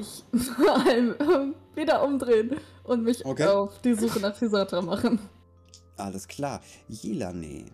[0.00, 0.24] ich
[1.74, 3.46] wieder umdrehen und mich okay.
[3.46, 5.18] auf die Suche nach Fisatra machen.
[5.96, 6.60] Alles klar.
[6.88, 7.66] Jelane.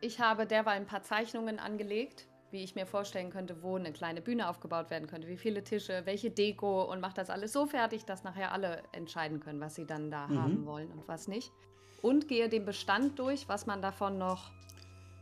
[0.00, 4.20] Ich habe derweil ein paar Zeichnungen angelegt, wie ich mir vorstellen könnte, wo eine kleine
[4.20, 8.04] Bühne aufgebaut werden könnte, wie viele Tische, welche Deko und mache das alles so fertig,
[8.04, 10.42] dass nachher alle entscheiden können, was sie dann da mhm.
[10.42, 11.50] haben wollen und was nicht.
[12.02, 14.52] Und gehe den Bestand durch, was man davon noch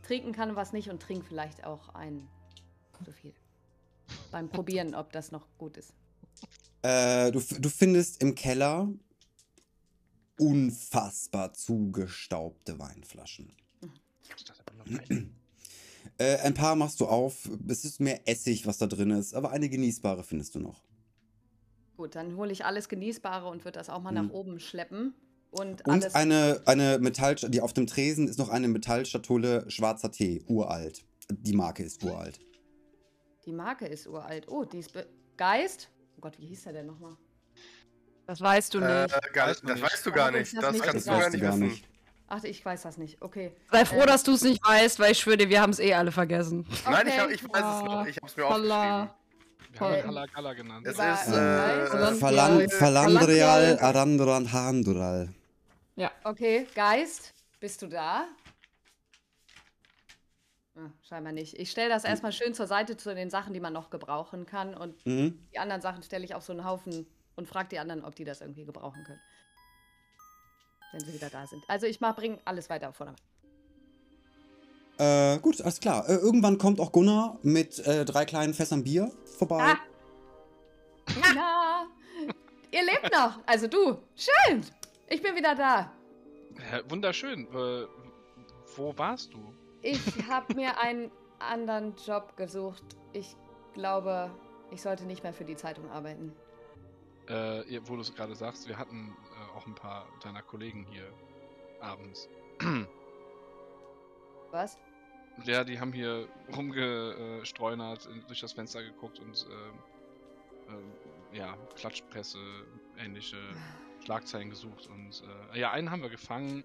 [0.03, 2.27] trinken kann und was nicht und trinke vielleicht auch ein
[3.03, 3.33] zu viel.
[4.31, 5.93] Beim Probieren, ob das noch gut ist.
[6.81, 8.89] Äh, du, du findest im Keller
[10.37, 13.51] unfassbar zugestaubte Weinflaschen.
[16.17, 17.49] äh, ein paar machst du auf.
[17.67, 20.83] Es ist mehr Essig, was da drin ist, aber eine genießbare findest du noch.
[21.97, 24.27] Gut, dann hole ich alles Genießbare und würde das auch mal hm.
[24.27, 25.13] nach oben schleppen.
[25.51, 30.43] Und, und eine, eine Metall, die auf dem Tresen ist noch eine Metallschatulle schwarzer Tee,
[30.47, 31.05] uralt.
[31.31, 32.39] Die Marke ist uralt.
[33.45, 34.47] Die Marke ist uralt.
[34.47, 34.91] Oh, die ist
[35.37, 35.89] Geist.
[36.17, 37.15] Oh Gott, wie hieß der denn nochmal?
[38.25, 39.15] Das weißt du äh, nicht.
[39.15, 40.55] Äh, das, das weißt du gar nicht.
[40.55, 41.59] Das, das kannst du gar nicht wissen.
[41.59, 41.87] Nicht.
[42.27, 43.21] Ach, ich weiß das nicht.
[43.21, 43.51] Okay.
[43.71, 44.07] Sei froh, ähm.
[44.07, 46.65] dass du es nicht weißt, weil ich schwöre dir, wir haben es eh alle vergessen.
[46.67, 46.91] Okay.
[46.91, 48.05] Nein, ich, hab, ich weiß es noch.
[48.07, 49.09] Ich habe es mir aufgeschrieben.
[49.77, 50.87] Wir haben Kala Kala genannt.
[50.87, 55.29] Es ist äh, Falan Falandreal Arandran Handural.
[55.95, 56.11] Ja.
[56.23, 58.25] Okay, Geist, bist du da?
[60.77, 61.57] Ah, scheinbar nicht.
[61.57, 64.75] Ich stelle das erstmal schön zur Seite zu den Sachen, die man noch gebrauchen kann.
[64.75, 65.39] Und mhm.
[65.53, 68.25] die anderen Sachen stelle ich auf so einen Haufen und frage die anderen, ob die
[68.25, 69.21] das irgendwie gebrauchen können.
[70.91, 71.63] Wenn sie wieder da sind.
[71.67, 73.21] Also ich bringe alles weiter auf Vordermann.
[74.97, 76.07] Äh, gut, alles klar.
[76.09, 79.61] Äh, irgendwann kommt auch Gunnar mit äh, drei kleinen Fässern Bier vorbei.
[79.61, 79.77] Ah.
[81.33, 81.87] Na,
[82.71, 83.39] ihr lebt noch.
[83.45, 83.97] Also du.
[84.15, 84.61] Schön.
[85.07, 85.91] Ich bin wieder da.
[86.71, 87.45] Ja, wunderschön.
[87.53, 87.87] Äh,
[88.75, 89.53] wo warst du?
[89.85, 92.83] Ich habe mir einen anderen Job gesucht.
[93.13, 93.35] Ich
[93.75, 94.31] glaube,
[94.71, 96.33] ich sollte nicht mehr für die Zeitung arbeiten.
[97.27, 101.07] Äh, wo du es gerade sagst, wir hatten äh, auch ein paar deiner Kollegen hier
[101.81, 102.27] abends.
[104.51, 104.79] Was?
[105.43, 112.39] Ja, die haben hier rumgestreunert, durch das Fenster geguckt und äh, äh, ja, Klatschpresse,
[112.97, 113.37] ähnliche
[114.03, 115.23] Schlagzeilen gesucht und
[115.53, 116.63] äh, ja, einen haben wir gefangen.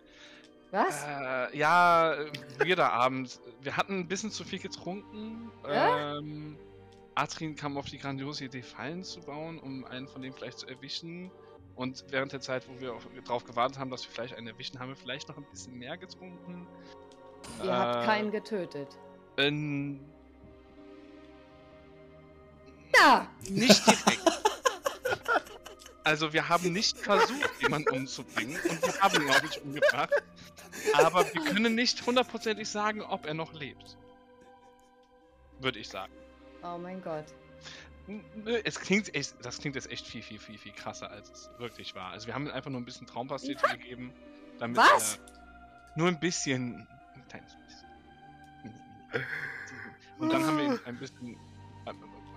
[0.71, 1.05] Was?
[1.05, 2.15] Äh, ja,
[2.65, 3.41] jeder Abend.
[3.61, 5.51] Wir hatten ein bisschen zu viel getrunken.
[5.65, 6.19] Ja?
[6.19, 6.57] Ähm,
[7.15, 10.67] Atrin kam auf die grandiose Idee, Fallen zu bauen, um einen von denen vielleicht zu
[10.69, 11.31] erwischen.
[11.75, 14.91] Und während der Zeit, wo wir darauf gewartet haben, dass wir vielleicht einen erwischen, haben
[14.91, 16.67] wir vielleicht noch ein bisschen mehr getrunken.
[17.63, 18.89] Ihr äh, habt keinen getötet.
[19.39, 20.01] Ähm,
[22.95, 23.27] ja!
[23.49, 24.21] Nicht direkt.
[26.05, 30.23] Also wir haben nicht versucht, jemanden umzubringen und wir haben ihn auch nicht umgebracht.
[30.95, 33.97] Aber wir können nicht hundertprozentig sagen, ob er noch lebt.
[35.61, 36.13] Würde ich sagen.
[36.63, 37.27] Oh mein Gott.
[38.65, 41.95] Es klingt echt, das klingt jetzt echt viel, viel, viel, viel krasser, als es wirklich
[41.95, 42.11] war.
[42.11, 44.13] Also wir haben ihm einfach nur ein bisschen Traumpastete gegeben,
[44.59, 45.17] damit Was?
[45.17, 47.89] er nur ein bisschen, ein kleines bisschen.
[50.19, 51.37] Und dann haben wir ihm ein bisschen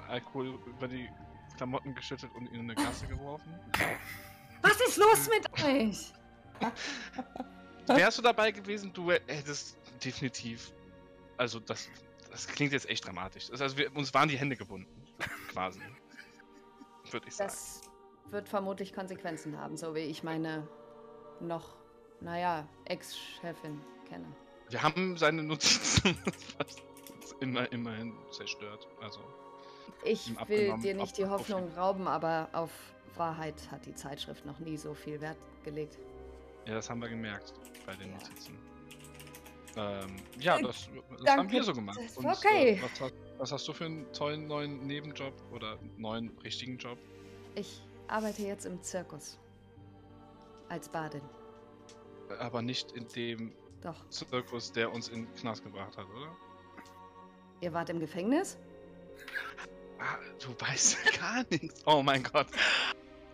[0.07, 1.09] Alkohol über die
[1.57, 3.53] Klamotten geschüttet und in eine Gasse geworfen.
[4.61, 6.13] Was ist los mit euch?
[7.88, 10.71] Wärst du dabei gewesen, du hättest definitiv.
[11.38, 11.89] Also, das,
[12.31, 13.49] das klingt jetzt echt dramatisch.
[13.51, 14.88] Also, wir, uns waren die Hände gebunden.
[15.51, 15.79] Quasi.
[17.11, 17.49] Würde ich sagen.
[17.49, 17.81] Das
[18.29, 20.67] wird vermutlich Konsequenzen haben, so wie ich meine
[21.39, 21.75] noch,
[22.21, 24.25] naja, Ex-Chefin kenne.
[24.69, 26.17] Wir haben seine Notizen
[27.39, 28.88] immer, immerhin zerstört.
[29.01, 29.19] Also.
[30.03, 32.71] Ich will dir nicht die Hoffnung rauben, aber auf
[33.15, 35.97] Wahrheit hat die Zeitschrift noch nie so viel Wert gelegt.
[36.66, 37.53] Ja, das haben wir gemerkt
[37.85, 38.57] bei den Notizen.
[39.75, 40.88] Ähm, ja, das,
[41.24, 42.00] das haben wir so gemacht.
[42.16, 42.75] Und, okay.
[42.75, 46.97] Äh, was, hast, was, hast du für einen tollen neuen Nebenjob oder neuen richtigen Job?
[47.56, 49.40] Ich arbeite jetzt im Zirkus.
[50.69, 51.22] Als Badin.
[52.40, 54.07] Aber nicht in dem Doch.
[54.09, 56.35] Zirkus, der uns in den Knast gebracht hat, oder?
[57.62, 58.57] Ihr wart im Gefängnis?
[60.00, 61.81] Ah, du weißt gar nichts.
[61.86, 62.48] Oh mein Gott.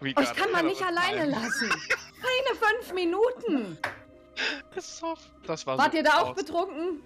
[0.02, 1.70] Euch kann man nicht alleine lassen.
[2.22, 3.78] Keine fünf Minuten.
[5.46, 7.02] Das war Wart so ihr da auch betrunken?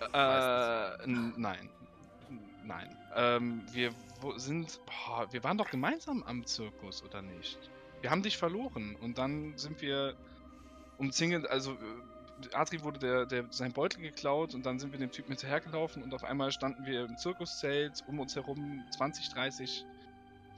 [0.00, 1.68] Äh, nein.
[2.64, 2.96] Nein.
[3.14, 3.92] Ähm, wir
[4.36, 4.80] sind.
[4.86, 7.58] Boah, wir waren doch gemeinsam am Zirkus, oder nicht?
[8.00, 10.16] Wir haben dich verloren und dann sind wir
[10.98, 11.76] umzingelt, also
[12.52, 16.12] Adri wurde der, der, sein Beutel geklaut und dann sind wir dem Typen hinterhergelaufen und
[16.14, 19.84] auf einmal standen wir im Zirkuszelt, um uns herum 20, 30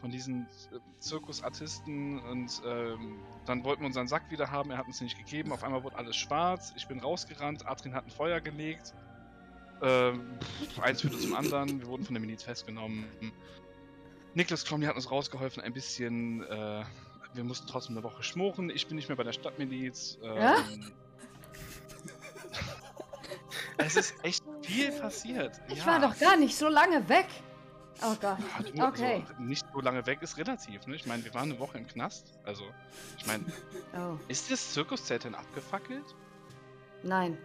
[0.04, 3.16] von diesen äh, Zirkusartisten und ähm,
[3.46, 5.96] dann wollten wir unseren Sack wieder haben, er hat uns nicht gegeben, auf einmal wurde
[5.96, 8.92] alles schwarz, ich bin rausgerannt, Adrian hat ein Feuer gelegt,
[9.80, 10.38] ähm,
[10.82, 13.06] eins führte zum anderen, wir wurden von der Miliz festgenommen
[14.34, 16.42] Niklas Cromley hat uns rausgeholfen, ein bisschen.
[16.42, 16.84] Äh,
[17.34, 18.68] wir mussten trotzdem eine Woche schmoren.
[18.70, 20.18] Ich bin nicht mehr bei der Stadtmiliz.
[20.22, 20.56] Ähm, Ja?
[23.78, 25.60] es ist echt viel passiert.
[25.68, 25.86] Ich ja.
[25.86, 27.26] war doch gar nicht so lange weg.
[28.02, 28.38] Oh Gott.
[28.38, 29.24] Ja, du, Okay.
[29.28, 30.96] Also, nicht so lange weg ist relativ, ne?
[30.96, 32.26] Ich meine, wir waren eine Woche im Knast.
[32.44, 32.64] Also,
[33.18, 33.44] ich meine,
[33.96, 36.04] Oh, ist das Zirkuszelt denn abgefackelt?
[37.02, 37.36] nein.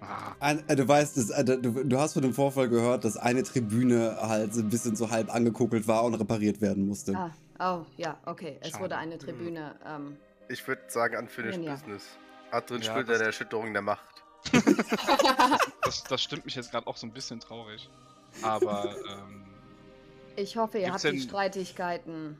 [0.00, 3.16] Ah, Ein, äh, du weißt, das, äh, du, du hast von dem Vorfall gehört, dass
[3.16, 7.16] eine Tribüne halt so ein bisschen so halb angekuckelt war und repariert werden musste.
[7.58, 8.58] Ah, oh, ja, okay.
[8.60, 8.82] Es Schade.
[8.82, 9.74] wurde eine Tribüne.
[9.86, 10.16] Ähm,
[10.48, 12.18] Ich würde sagen, unfinished Ja, business.
[12.50, 14.22] Adrin Ja, an der Erschütterung der Macht.
[15.82, 17.88] das, das stimmt mich jetzt gerade auch so ein bisschen traurig.
[18.42, 19.43] Aber, ähm,
[20.36, 22.36] ich hoffe, ihr Gibt's habt die Streitigkeiten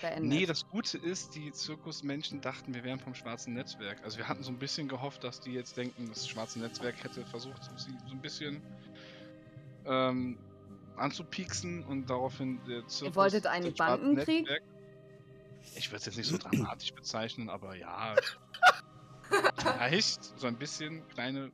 [0.00, 0.24] beendet.
[0.24, 4.02] Nee, das Gute ist, die Zirkusmenschen dachten, wir wären vom schwarzen Netzwerk.
[4.02, 7.24] Also wir hatten so ein bisschen gehofft, dass die jetzt denken, das schwarze Netzwerk hätte
[7.26, 8.62] versucht, sie so ein bisschen
[9.86, 10.38] ähm,
[10.96, 13.16] anzupieksen und daraufhin der Zirkus...
[13.16, 14.46] wolltet einen Bandenkrieg?
[14.46, 14.62] Netzwerk-
[15.76, 18.14] Ich würde es jetzt nicht so dramatisch bezeichnen, aber ja.
[19.56, 21.50] Vielleicht so ein bisschen kleine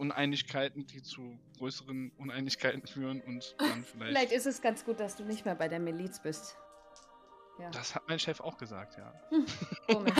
[0.00, 4.10] Uneinigkeiten, die zu größeren Uneinigkeiten führen und dann vielleicht...
[4.10, 6.56] Vielleicht ist es ganz gut, dass du nicht mehr bei der Miliz bist.
[7.58, 9.12] Ja, Das hat mein Chef auch gesagt, ja.
[9.86, 10.14] komisch.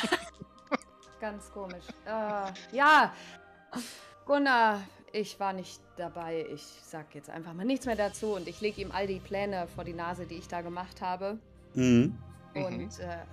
[1.21, 1.85] ganz komisch.
[2.05, 3.15] Äh, ja,
[4.27, 4.83] Gunnar,
[5.13, 6.47] ich war nicht dabei.
[6.53, 9.67] Ich sag jetzt einfach mal nichts mehr dazu und ich lege ihm all die Pläne
[9.75, 11.39] vor die Nase, die ich da gemacht habe.
[11.75, 12.19] Mhm.
[12.55, 12.65] Mhm.
[12.65, 13.25] Und äh,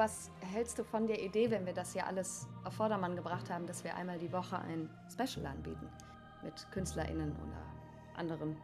[0.00, 3.66] was hältst du von der Idee, wenn wir das hier alles auf Vordermann gebracht haben,
[3.66, 5.86] dass wir einmal die Woche ein Special anbieten?
[6.42, 7.62] Mit KünstlerInnen oder
[8.16, 8.56] anderen Ähm,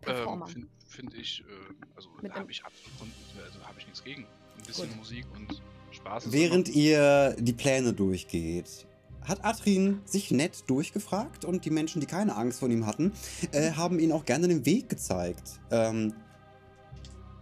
[0.00, 0.48] Performern.
[0.48, 4.24] Finde find ich, äh, also da habe ich, also, hab ich nichts gegen.
[4.24, 4.96] Ein bisschen Gut.
[4.98, 5.62] Musik und
[5.92, 6.26] Spaß.
[6.26, 8.88] ist Während immer- ihr die Pläne durchgeht,
[9.22, 13.12] hat Atrin sich nett durchgefragt und die Menschen, die keine Angst vor ihm hatten,
[13.52, 15.60] äh, haben ihn auch gerne den Weg gezeigt.
[15.70, 16.12] Ähm,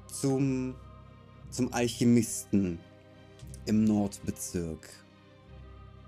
[0.08, 0.74] zum,
[1.54, 2.80] zum Alchemisten
[3.64, 4.88] im Nordbezirk.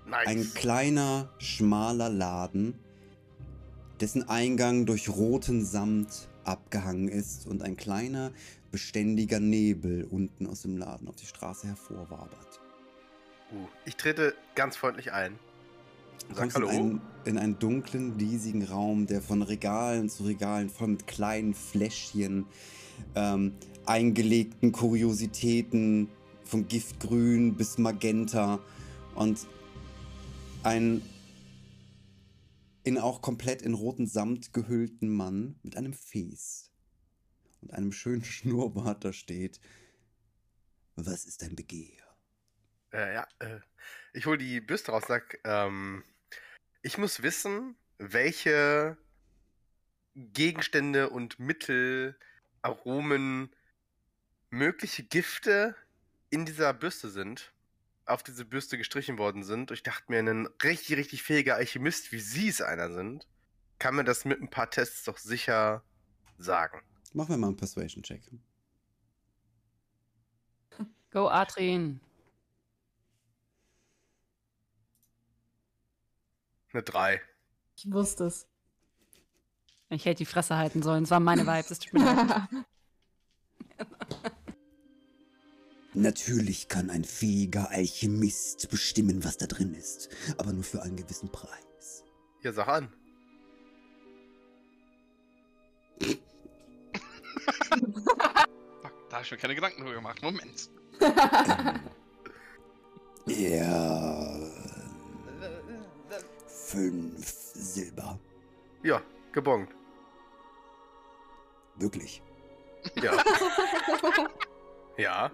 [0.05, 0.27] Nice.
[0.27, 2.77] Ein kleiner, schmaler Laden,
[4.01, 8.31] dessen Eingang durch roten Samt abgehangen ist und ein kleiner,
[8.71, 12.59] beständiger Nebel unten aus dem Laden auf die Straße hervorwabert.
[13.53, 15.39] Uh, ich trete ganz freundlich ein.
[16.27, 16.69] Du sag kommst in Hallo.
[16.69, 22.45] einen, in einen dunklen, riesigen Raum, der von Regalen zu Regalen voll mit kleinen Fläschchen,
[23.15, 23.53] ähm,
[23.85, 26.09] eingelegten Kuriositäten
[26.43, 28.59] von Giftgrün bis Magenta
[29.15, 29.47] und
[30.63, 31.01] ein
[32.83, 36.71] in auch komplett in roten Samt gehüllten Mann mit einem Fes
[37.61, 39.59] und einem schönen Schnurrbart da steht.
[40.95, 42.03] Was ist dein Begehr?
[42.93, 43.59] Äh, ja, äh,
[44.13, 46.03] ich hole die Bürste raus und sag, ähm,
[46.81, 48.97] ich muss wissen, welche
[50.15, 52.17] Gegenstände und Mittel,
[52.61, 53.49] Aromen,
[54.49, 55.75] mögliche Gifte
[56.29, 57.53] in dieser Bürste sind,
[58.05, 59.71] auf diese Bürste gestrichen worden sind.
[59.71, 63.27] Ich dachte mir, ein richtig, richtig fähiger Alchemist, wie Sie es einer sind,
[63.79, 65.83] kann mir das mit ein paar Tests doch sicher
[66.37, 66.81] sagen.
[67.13, 68.21] Machen wir mal einen Persuasion-Check.
[71.11, 72.01] Go, Adrien.
[76.77, 77.19] Eine 3.
[77.75, 78.45] Ich wusste es.
[79.89, 81.05] Ich hätte die Fresse halten sollen.
[81.05, 81.71] Es waren meine Vibes.
[81.71, 82.47] Es tut mir leid.
[85.95, 91.31] Natürlich kann ein fähiger Alchemist bestimmen, was da drin ist, aber nur für einen gewissen
[91.31, 92.03] Preis.
[92.43, 92.93] Ja, sag an.
[98.83, 100.21] Fuck, da habe ich mir keine Gedanken drüber gemacht.
[100.21, 100.69] Moment.
[103.29, 104.36] Ja.
[106.67, 108.19] Fünf Silber.
[108.83, 109.69] Ja, gebongt.
[111.77, 112.21] Wirklich.
[113.01, 113.13] Ja.
[114.97, 115.31] ja.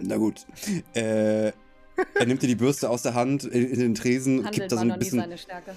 [0.00, 0.46] Na gut.
[0.94, 4.72] Äh, er nimmt dir die Bürste aus der Hand in, in den Tresen, Handelt kippt
[4.72, 5.74] da so ein bisschen, seine Stärke.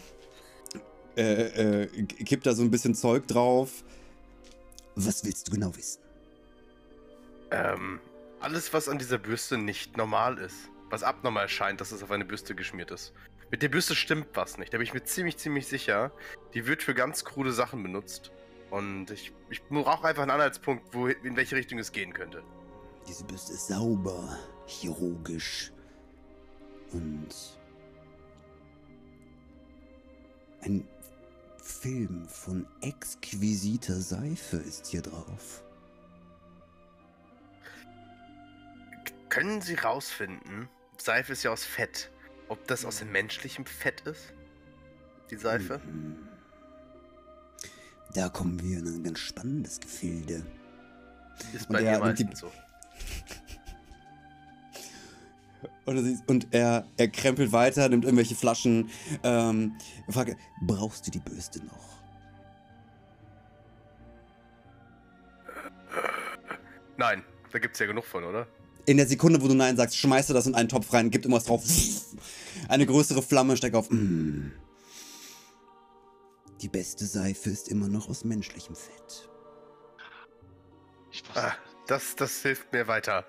[1.15, 3.83] äh, äh, kippt da so ein bisschen Zeug drauf.
[4.93, 6.03] Was willst du genau wissen?
[7.49, 7.99] Ähm,
[8.41, 10.69] alles, was an dieser Bürste nicht normal ist.
[10.91, 13.11] Was abnormal scheint, dass es auf eine Bürste geschmiert ist.
[13.49, 14.73] Mit der Bürste stimmt was nicht.
[14.73, 16.11] Da bin ich mir ziemlich, ziemlich sicher.
[16.53, 18.31] Die wird für ganz krude Sachen benutzt.
[18.69, 22.43] Und ich, ich brauche einfach einen Anhaltspunkt, wo, in welche Richtung es gehen könnte.
[23.07, 25.71] Diese Bürste ist sauber, chirurgisch
[26.91, 27.29] und
[30.61, 30.87] ein
[31.61, 35.63] Film von exquisiter Seife ist hier drauf.
[39.29, 42.11] Können Sie rausfinden, Seife ist ja aus Fett,
[42.49, 44.33] ob das aus menschlichem Fett ist?
[45.29, 45.81] Die Seife?
[48.13, 50.45] Da kommen wir in ein ganz spannendes Gefilde.
[51.53, 52.51] Ist Und bei er mir nimmt die- so.
[55.85, 58.89] Und, er und er, er krempelt weiter, nimmt irgendwelche Flaschen.
[59.23, 59.73] Ähm,
[60.09, 62.01] fragt, brauchst du die Bürste noch?
[66.97, 68.47] Nein, da gibt's ja genug von, oder?
[68.87, 71.25] In der Sekunde, wo du Nein sagst, schmeißt er das in einen Topf rein, gibt
[71.25, 71.61] irgendwas drauf.
[72.69, 73.89] Eine größere Flamme steckt auf.
[73.91, 74.53] Mm.
[76.61, 79.29] Die beste Seife ist immer noch aus menschlichem Fett.
[81.35, 81.51] Ah,
[81.87, 83.25] das, das hilft mir weiter.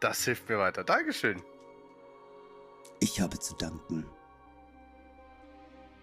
[0.00, 0.84] Das hilft mir weiter.
[0.84, 1.42] Dankeschön.
[2.98, 4.06] Ich habe zu danken.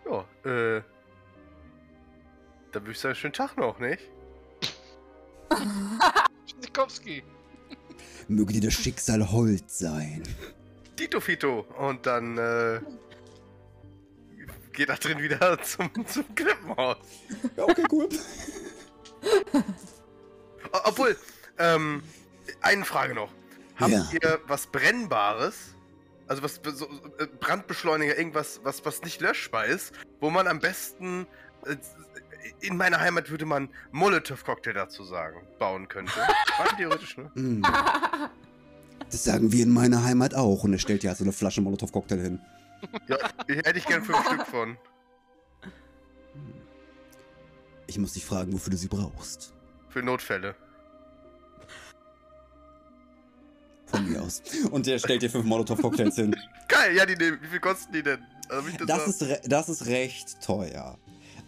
[0.05, 0.83] Ja, äh.
[2.71, 4.03] Dann würde ich sagen, schönen Tag noch, nicht?
[6.45, 7.23] Tschüssikowski.
[8.29, 10.23] Möge dir das Schicksal hold sein.
[10.95, 11.61] Tito Fito.
[11.77, 12.79] Und dann, äh.
[14.71, 16.97] Geht da drin wieder zum, zum Krippenhaus.
[17.57, 18.07] Ja, okay, cool.
[20.85, 21.17] Obwohl,
[21.57, 22.03] ähm,
[22.61, 23.31] eine Frage noch.
[23.77, 24.07] Habt Ja.
[24.21, 25.73] ihr was Brennbares?
[26.27, 26.85] Also was so,
[27.17, 31.25] äh, Brandbeschleuniger, irgendwas, was, was nicht löschbar ist, wo man am besten
[31.65, 31.75] äh,
[32.61, 36.13] in meiner Heimat würde man Molotow-Cocktail dazu sagen, bauen könnte.
[36.57, 37.31] Rein theoretisch, ne?
[37.35, 37.63] Mm.
[39.11, 40.63] Das sagen wir in meiner Heimat auch.
[40.65, 42.39] Und er stellt ja so eine Flasche Molotow-Cocktail hin.
[43.07, 43.17] Ja,
[43.47, 44.77] ich hätte ich gern fünf Stück von.
[47.87, 49.51] Ich muss dich fragen, wofür du sie brauchst.
[49.89, 50.53] Für Notfälle.
[53.87, 54.43] Von mir aus.
[54.69, 56.35] Und der stellt dir fünf Molotow-Cocktails hin.
[56.67, 57.39] Geil, ja, die nehmen.
[57.41, 58.19] Wie viel kosten die denn?
[58.49, 60.99] Also, Das mal- ist, das ist recht teuer.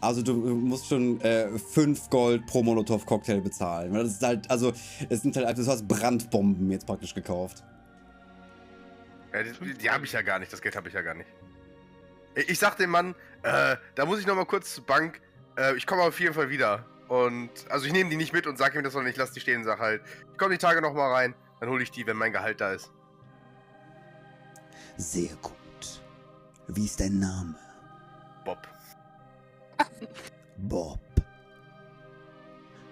[0.01, 3.93] Also du musst schon äh, 5 Gold pro Molotow-Cocktail bezahlen.
[3.93, 4.73] Weil Das ist halt, also,
[5.09, 7.63] es sind halt, du hast Brandbomben jetzt praktisch gekauft.
[9.31, 11.13] Ja, die die, die habe ich ja gar nicht, das Geld habe ich ja gar
[11.13, 11.29] nicht.
[12.33, 15.21] Ich, ich sag dem Mann, äh, da muss ich noch mal kurz zur Bank.
[15.55, 16.83] Äh, ich komme auf jeden Fall wieder.
[17.07, 19.39] Und, also ich nehme die nicht mit und sage ihm das, sondern ich lasse die
[19.39, 22.07] stehen und sag halt, ich komme die Tage noch mal rein, dann hole ich die,
[22.07, 22.91] wenn mein Gehalt da ist.
[24.97, 25.53] Sehr gut.
[26.67, 27.55] Wie ist dein Name?
[28.45, 28.67] Bob.
[30.57, 30.99] Bob.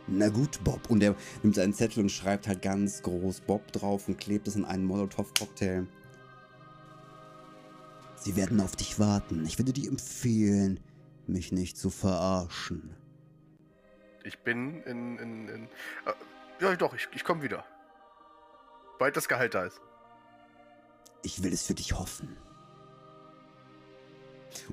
[0.08, 0.90] Na gut, Bob.
[0.90, 4.56] Und er nimmt seinen Zettel und schreibt halt ganz groß Bob drauf und klebt es
[4.56, 5.86] in einen Molotow-Cocktail.
[8.16, 9.46] Sie werden auf dich warten.
[9.46, 10.80] Ich würde dir empfehlen,
[11.28, 12.96] mich nicht zu verarschen.
[14.24, 15.64] Ich bin in, in, in
[16.06, 16.14] äh,
[16.62, 17.64] ja doch, ich, ich komme wieder.
[18.98, 19.80] Bald das Gehalt da ist.
[21.24, 22.36] Ich will es für dich hoffen.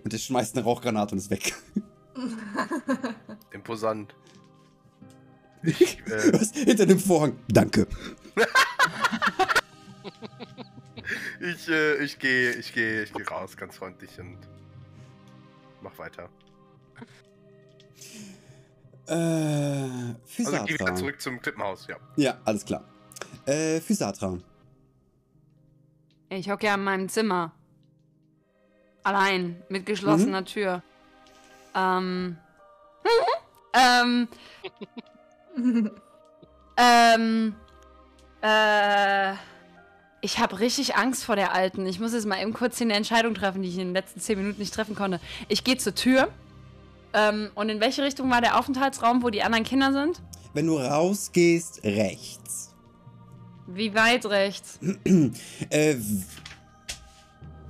[0.03, 1.55] Und er schmeißt eine Rauchgranate und ist weg.
[3.51, 4.15] Imposant.
[5.63, 6.53] Ich, äh, Was?
[6.53, 7.39] Hinter dem Vorhang.
[7.49, 7.87] Danke.
[11.41, 14.39] ich, äh, ich gehe, ich gehe, ich gehe raus, ganz freundlich und
[15.83, 16.29] mach weiter.
[19.09, 20.65] Äh, Also Physatra.
[20.65, 21.97] geh wieder zurück zum Klippenhaus, ja.
[22.17, 22.85] Ja, alles klar.
[23.47, 24.39] Äh, Physatra.
[26.29, 27.53] Ich hocke ja in meinem Zimmer.
[29.05, 30.83] Allein, mit geschlossener Tür.
[31.77, 32.39] Ähm.
[33.75, 34.29] ähm.
[36.77, 37.55] ähm.
[38.43, 39.35] Äh.
[40.23, 41.87] Ich habe richtig Angst vor der Alten.
[41.87, 44.19] Ich muss jetzt mal eben kurz hier eine Entscheidung treffen, die ich in den letzten
[44.19, 45.21] zehn Minuten nicht treffen konnte.
[45.49, 46.29] Ich gehe zur Tür.
[47.13, 50.21] Ähm, und in welche Richtung war der Aufenthaltsraum, wo die anderen Kinder sind?
[50.53, 52.75] Wenn du rausgehst, rechts.
[53.67, 54.79] Wie weit rechts?
[55.71, 55.97] Äh,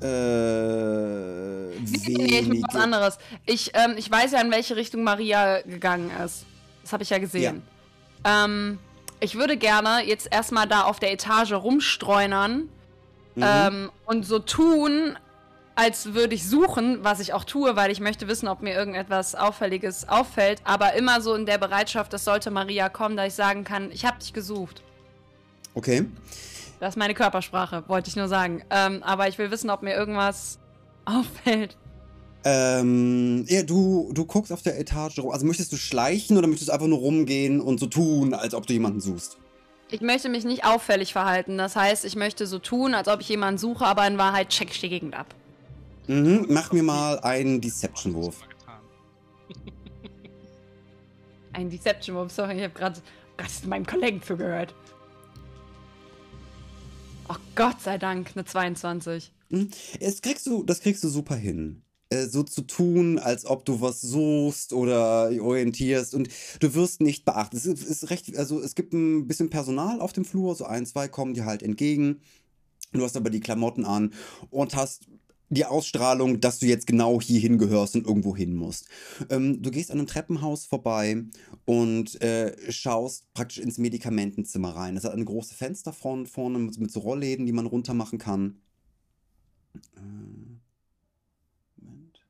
[0.07, 1.77] äh,
[2.09, 3.19] Nee, nee, ich was anderes.
[3.45, 6.45] Ich, ähm, ich weiß ja, in welche Richtung Maria gegangen ist.
[6.83, 7.63] Das habe ich ja gesehen.
[8.25, 8.79] Ähm,
[9.21, 12.69] ich würde gerne jetzt erstmal da auf der Etage rumstreunern
[13.37, 13.43] Mhm.
[13.45, 15.19] ähm, und so tun,
[15.75, 19.35] als würde ich suchen, was ich auch tue, weil ich möchte wissen, ob mir irgendetwas
[19.35, 23.63] Auffälliges auffällt, aber immer so in der Bereitschaft, dass sollte Maria kommen, da ich sagen
[23.63, 24.81] kann, ich habe dich gesucht.
[25.75, 26.07] Okay.
[26.81, 28.63] Das ist meine Körpersprache, wollte ich nur sagen.
[28.71, 30.59] Ähm, aber ich will wissen, ob mir irgendwas
[31.05, 31.77] auffällt.
[32.45, 35.31] Ähm, ja, du, du guckst auf der Etage rum.
[35.31, 38.67] Also möchtest du schleichen oder möchtest du einfach nur rumgehen und so tun, als ob
[38.67, 39.39] du jemanden suchst?
[39.91, 41.59] Ich möchte mich nicht auffällig verhalten.
[41.59, 44.71] Das heißt, ich möchte so tun, als ob ich jemanden suche, aber in Wahrheit check
[44.71, 45.35] ich die Gegend ab.
[46.07, 48.41] Mhm, mach mir mal einen Deception-Wurf.
[51.53, 53.01] Ein Deception-Wurf, sorry, ich habe gerade
[53.67, 54.75] meinem Kollegen zugehört.
[57.29, 59.33] Oh Gott sei Dank, eine 22.
[60.01, 61.83] Das kriegst du, das kriegst du super hin.
[62.09, 66.29] Äh, so zu tun, als ob du was suchst oder orientierst und
[66.61, 67.65] du wirst nicht beachtet.
[67.65, 71.09] Es ist recht, also es gibt ein bisschen Personal auf dem Flur, so ein, zwei
[71.09, 72.21] kommen dir halt entgegen.
[72.93, 74.13] Du hast aber die Klamotten an
[74.51, 75.09] und hast
[75.49, 78.89] die Ausstrahlung, dass du jetzt genau hier hingehörst und irgendwo hin musst.
[79.31, 81.25] Ähm, du gehst an einem Treppenhaus vorbei
[81.65, 84.97] und äh, schaust praktisch ins Medikamentenzimmer rein.
[84.97, 88.61] Es hat eine große Fensterfront vorne mit, mit so Rollläden, die man runter machen kann.
[89.97, 90.01] Äh,
[91.77, 92.21] Moment.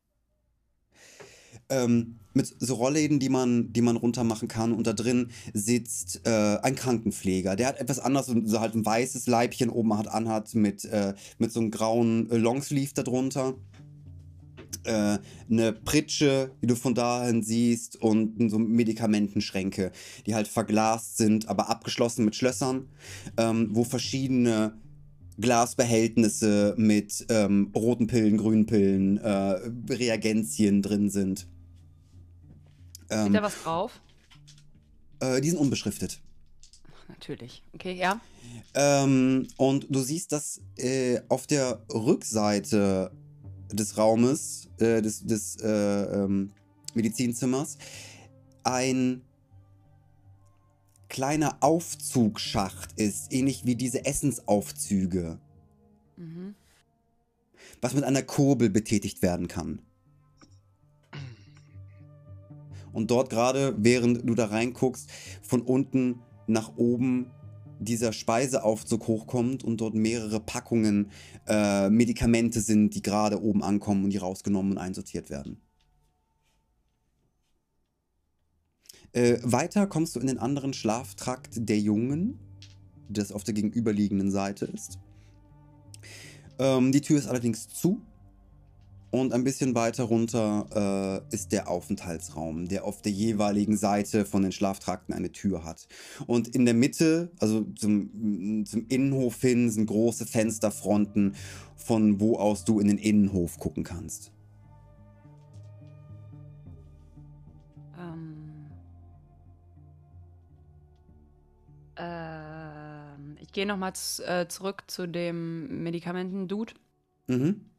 [1.68, 4.73] Ähm, mit so Rollläden, die man, die man runter machen kann.
[4.73, 7.56] Und da drin sitzt äh, ein Krankenpfleger.
[7.56, 11.50] Der hat etwas anders, so halt ein weißes Leibchen oben hat, anhat mit, äh, mit
[11.50, 13.54] so einem grauen äh, Longsleeve darunter.
[14.85, 15.18] Äh,
[15.50, 19.90] eine Pritsche, die du von dahin siehst, und so Medikamentenschränke,
[20.26, 22.88] die halt verglast sind, aber abgeschlossen mit Schlössern,
[23.38, 24.75] ähm, wo verschiedene
[25.38, 29.58] Glasbehältnisse mit ähm, roten Pillen, grünen Pillen, äh,
[29.88, 31.46] Reagenzien drin sind.
[33.10, 34.00] Ähm, Steht da was drauf?
[35.20, 36.20] Äh, die sind unbeschriftet.
[37.08, 37.62] Natürlich.
[37.72, 38.20] Okay, ja.
[38.75, 43.12] Ähm, und du siehst, dass äh, auf der Rückseite
[43.72, 46.52] des Raumes, äh, des, des äh, ähm,
[46.94, 47.78] Medizinzimmers,
[48.64, 49.22] ein
[51.08, 55.38] kleiner Aufzugsschacht ist, ähnlich wie diese Essensaufzüge.
[56.16, 56.54] Mhm.
[57.80, 59.82] Was mit einer Kurbel betätigt werden kann.
[62.97, 65.11] Und dort gerade, während du da reinguckst,
[65.43, 67.31] von unten nach oben
[67.79, 71.11] dieser Speiseaufzug hochkommt und dort mehrere Packungen
[71.47, 75.61] äh, Medikamente sind, die gerade oben ankommen und die rausgenommen und einsortiert werden.
[79.12, 82.38] Äh, weiter kommst du in den anderen Schlaftrakt der Jungen,
[83.11, 84.99] das auf der gegenüberliegenden Seite ist.
[86.59, 88.00] Ähm, die Tür ist allerdings zu
[89.20, 94.42] und ein bisschen weiter runter äh, ist der Aufenthaltsraum, der auf der jeweiligen Seite von
[94.42, 95.88] den Schlaftrakten eine Tür hat.
[96.26, 101.35] Und in der Mitte, also zum, zum Innenhof hin, sind große Fensterfronten,
[101.76, 104.32] von wo aus du in den Innenhof gucken kannst.
[107.99, 108.66] Ähm.
[111.97, 113.93] Äh, ich gehe nochmal
[114.26, 116.75] äh, zurück zu dem Medikamenten-Dude.
[117.28, 117.75] Mhm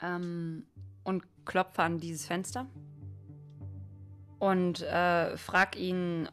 [0.00, 0.64] ähm,
[1.04, 2.66] und klopfe an dieses Fenster
[4.38, 6.28] und äh, frag ihn,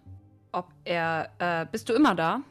[0.52, 1.30] ob er.
[1.40, 2.42] Äh, bist du immer da?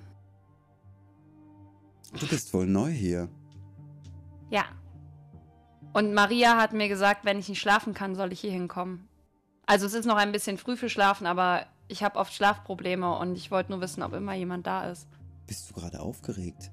[2.18, 3.28] Du bist wohl neu hier.
[4.50, 4.64] Ja.
[5.92, 9.08] Und Maria hat mir gesagt, wenn ich nicht schlafen kann, soll ich hier hinkommen.
[9.66, 13.36] Also es ist noch ein bisschen früh für Schlafen, aber ich habe oft Schlafprobleme und
[13.36, 15.06] ich wollte nur wissen, ob immer jemand da ist.
[15.46, 16.70] Bist du gerade aufgeregt?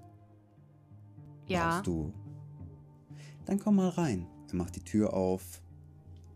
[1.48, 1.70] Ja.
[1.70, 2.14] Brauchst du
[3.50, 4.28] dann komm mal rein.
[4.50, 5.42] Er macht die Tür auf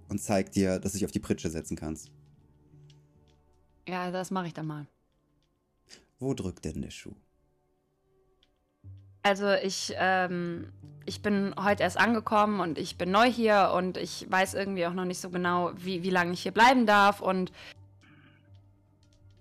[0.09, 2.11] und zeigt dir, dass du dich auf die Pritsche setzen kannst.
[3.87, 4.87] Ja, das mache ich dann mal.
[6.19, 7.13] Wo drückt denn der Schuh?
[9.21, 10.71] Also ich, ähm,
[11.05, 14.93] ich bin heute erst angekommen und ich bin neu hier und ich weiß irgendwie auch
[14.93, 17.51] noch nicht so genau, wie, wie lange ich hier bleiben darf und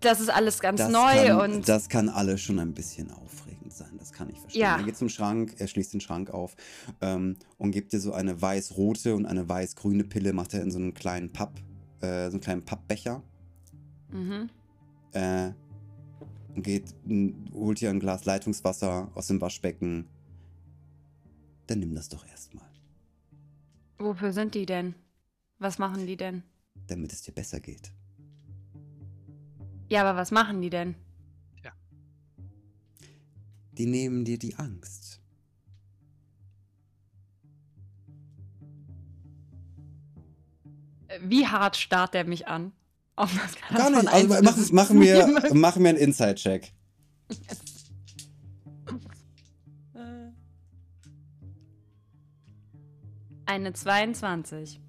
[0.00, 1.68] das ist alles ganz das neu kann, und.
[1.68, 3.51] Das kann alles schon ein bisschen aufregen
[4.22, 4.62] kann ich verstehen.
[4.62, 4.76] Ja.
[4.76, 6.56] Er geht zum Schrank, er schließt den Schrank auf
[7.00, 10.78] ähm, und gibt dir so eine weiß-rote und eine weiß-grüne Pille, macht er in so
[10.78, 11.60] einen kleinen Papp,
[12.00, 13.22] äh, so einen kleinen Pappbecher.
[14.10, 14.48] Mhm.
[15.12, 15.52] Äh,
[16.54, 16.94] und geht,
[17.52, 20.06] holt dir ein Glas Leitungswasser aus dem Waschbecken.
[21.66, 22.70] Dann nimm das doch erstmal.
[23.98, 24.94] Wofür sind die denn?
[25.58, 26.42] Was machen die denn?
[26.86, 27.92] Damit es dir besser geht.
[29.88, 30.94] Ja, aber was machen die denn?
[33.82, 35.20] Die nehmen dir die Angst.
[41.20, 42.70] Wie hart starrt er mich an?
[43.16, 44.06] Gar nicht.
[44.06, 46.72] Also machen, machen, wir, machen wir einen Inside-Check.
[53.46, 54.80] Eine 22.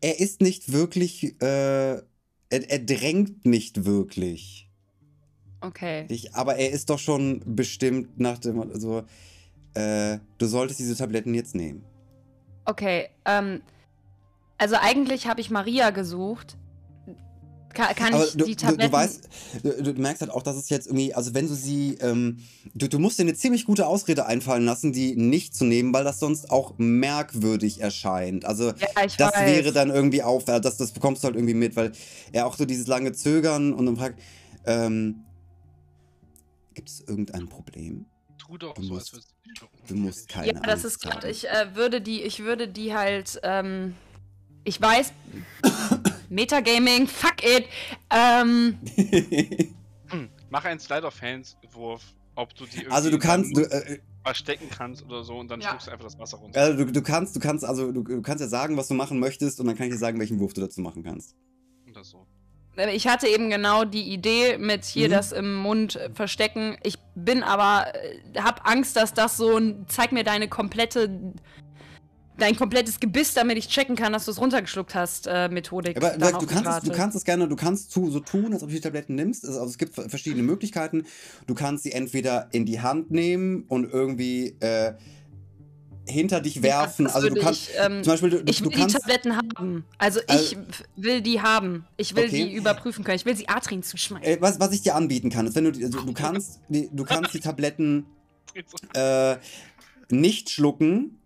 [0.00, 2.00] Er ist nicht wirklich äh,
[2.50, 4.68] er, er drängt nicht wirklich.
[5.60, 6.06] Okay.
[6.08, 9.04] Ich, aber er ist doch schon bestimmt nach dem, also,
[9.74, 11.84] äh, du solltest diese Tabletten jetzt nehmen.
[12.64, 13.62] Okay, ähm,
[14.58, 16.56] also eigentlich habe ich Maria gesucht,
[17.74, 18.80] kann, kann ich du, die Tabletten...
[18.80, 19.28] Du, du weißt,
[19.62, 22.38] du, du, merkst halt auch, dass es jetzt irgendwie, also wenn du sie, ähm,
[22.74, 26.04] du, du musst dir eine ziemlich gute Ausrede einfallen lassen, die nicht zu nehmen, weil
[26.04, 28.44] das sonst auch merkwürdig erscheint.
[28.44, 29.46] Also ja, das weiß.
[29.46, 31.92] wäre dann irgendwie auf, das, das bekommst du halt irgendwie mit, weil
[32.32, 34.20] er auch so dieses lange Zögern und dann fragt,
[34.66, 35.24] ähm,
[36.74, 38.06] gibt es irgendein Problem?
[38.38, 39.26] Tu doch du so, musst, als
[39.88, 43.40] Du musst keine Ja, das ist gerade, ich äh, würde die, ich würde die halt,
[43.42, 43.94] ähm,
[44.64, 45.12] ich weiß...
[46.30, 47.66] Metagaming, fuck it.
[48.10, 48.78] Ähm.
[50.50, 52.02] Mach einen Slide of Hands Wurf
[52.36, 55.68] ob du die Also du kannst, du, äh, verstecken kannst oder so und dann Ja.
[55.70, 56.58] schluckst du einfach das Wasser runter.
[56.60, 59.18] also du, du kannst, du kannst, also du, du kannst ja sagen, was du machen
[59.18, 61.34] möchtest und dann kann ich dir sagen, welchen Wurf du dazu machen kannst.
[61.90, 62.26] Oder so.
[62.94, 65.12] Ich hatte eben genau die Idee mit hier Mhm.
[65.12, 66.78] das im Mund äh, verstecken.
[66.82, 71.34] Ich bin aber, äh, hab Angst, dass das so ein, zeig mir deine komplette,
[72.40, 75.96] dein komplettes Gebiss, damit ich checken kann, dass du es runtergeschluckt hast, äh, Methodik.
[75.96, 78.62] Aber du, du, kannst es, du kannst es gerne, du kannst zu, so tun, als
[78.62, 79.46] ob du die Tabletten nimmst.
[79.46, 81.04] Also es gibt verschiedene Möglichkeiten.
[81.46, 84.94] Du kannst sie entweder in die Hand nehmen und irgendwie äh,
[86.08, 87.04] hinter dich werfen.
[87.04, 88.96] das also du kannst ich, ähm, zum Beispiel, du, Ich du will die kannst.
[88.96, 89.84] Tabletten haben.
[89.98, 91.84] Also Also- ich f- will die haben.
[91.96, 92.46] Ich will Okay.
[92.48, 93.16] die überprüfen können.
[93.16, 94.26] Ich will sie Atrin zuschmeißen.
[94.26, 96.88] Äh, was, was ich dir anbieten kann, ist, wenn du, die- also, du kannst, die,
[96.92, 98.06] du kannst die Tabletten
[98.94, 99.36] äh,
[100.10, 101.19] nicht schlucken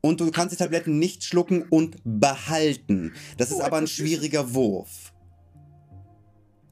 [0.00, 3.14] und du kannst die Tabletten nicht schlucken und behalten.
[3.36, 5.12] Das ist aber ein schwieriger Wurf.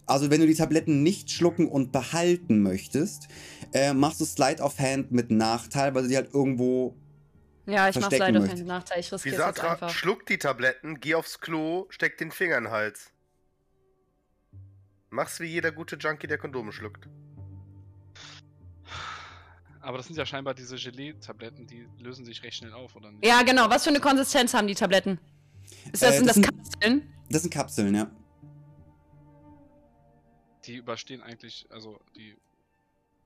[0.07, 3.27] Also wenn du die Tabletten nicht schlucken und behalten möchtest,
[3.73, 6.95] äh, machst du Slide of Hand mit Nachteil, weil du die halt irgendwo...
[7.67, 8.57] ja, ich mach verstecken leider möchte.
[8.57, 9.01] keinen Nachteil.
[9.01, 9.91] Ich riskiere es einfach.
[9.91, 13.11] schluck die Tabletten, geh aufs Klo, steck den Finger in den Hals.
[15.11, 17.09] Mach's wie jeder gute Junkie, der Kondome schluckt.
[19.87, 23.25] Aber das sind ja scheinbar diese Gelee-Tabletten, die lösen sich recht schnell auf, oder nicht?
[23.25, 23.71] Ja, genau.
[23.71, 25.21] Was für eine Konsistenz haben die Tabletten?
[25.93, 27.13] Ist das, Äh, sind das das sind- Kapseln?
[27.31, 28.11] Das sind Kapseln, ja.
[30.65, 32.35] Die überstehen eigentlich, also die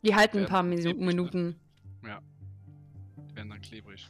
[0.03, 1.03] Die halten ein paar klebrig, ne?
[1.07, 1.57] Minuten.
[2.03, 4.07] werden dann klebrig.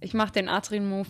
[0.00, 1.08] Ich mach den Atrin-Move.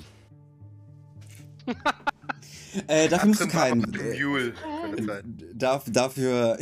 [2.87, 3.83] Äh, dafür musst du keinen...
[3.95, 4.55] Äh, Mule
[5.55, 6.57] darf, dafür...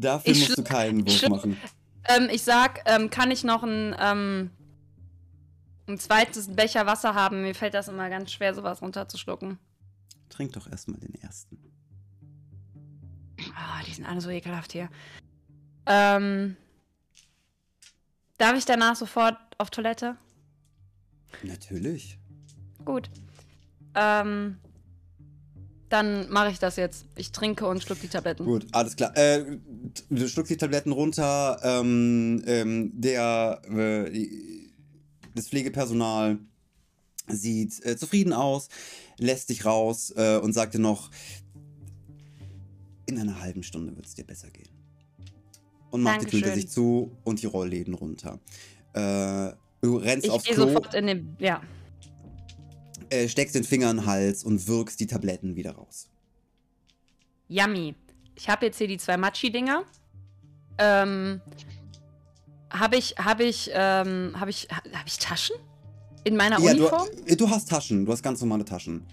[0.00, 1.56] dafür Ich musst du keinen Wurf machen.
[2.04, 4.50] Ähm, ich sag, ähm, kann ich noch ein, ähm,
[5.86, 7.42] ein zweites Becher Wasser haben?
[7.42, 9.58] Mir fällt das immer ganz schwer, sowas runterzuschlucken.
[10.28, 11.58] Trink doch erstmal den ersten.
[13.54, 14.88] Ah, die sind alle so ekelhaft hier.
[15.86, 16.56] Ähm,
[18.38, 20.16] darf ich danach sofort auf Toilette?
[21.42, 22.18] Natürlich.
[22.84, 23.10] Gut.
[23.94, 24.58] Ähm,
[25.90, 27.04] dann mache ich das jetzt.
[27.16, 28.44] Ich trinke und schluck die Tabletten.
[28.44, 29.14] Gut, alles klar.
[29.16, 29.58] Äh,
[30.08, 31.60] du schluckst die Tabletten runter.
[31.62, 34.30] Ähm, ähm, der, äh,
[35.34, 36.38] das Pflegepersonal
[37.28, 38.68] sieht äh, zufrieden aus,
[39.18, 41.10] lässt dich raus äh, und sagt dir noch,
[43.06, 44.68] in einer halben Stunde wird es dir besser gehen.
[45.90, 46.60] Und macht die Tür Dankeschön.
[46.60, 48.38] sich zu und die Rollläden runter.
[48.92, 51.36] Äh, du rennst Ich aufs gehe Klo, sofort in den.
[51.40, 51.60] Ja.
[53.10, 56.08] Äh, steckst den Finger in den Hals und wirkst die Tabletten wieder raus.
[57.48, 57.94] Yummy.
[58.36, 59.82] Ich habe jetzt hier die zwei Machi-Dinger.
[60.78, 61.40] Ähm.
[62.72, 65.56] Habe ich, habe ich, ähm, habe ich, ha- habe ich Taschen?
[66.22, 67.08] In meiner Ja, du, Uniform?
[67.26, 69.04] äh, du hast Taschen, du hast ganz normale Taschen.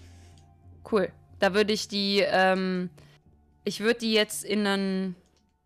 [0.90, 1.10] Cool.
[1.40, 2.88] Da würde ich die, ähm,
[3.64, 5.16] ich würde die jetzt in ein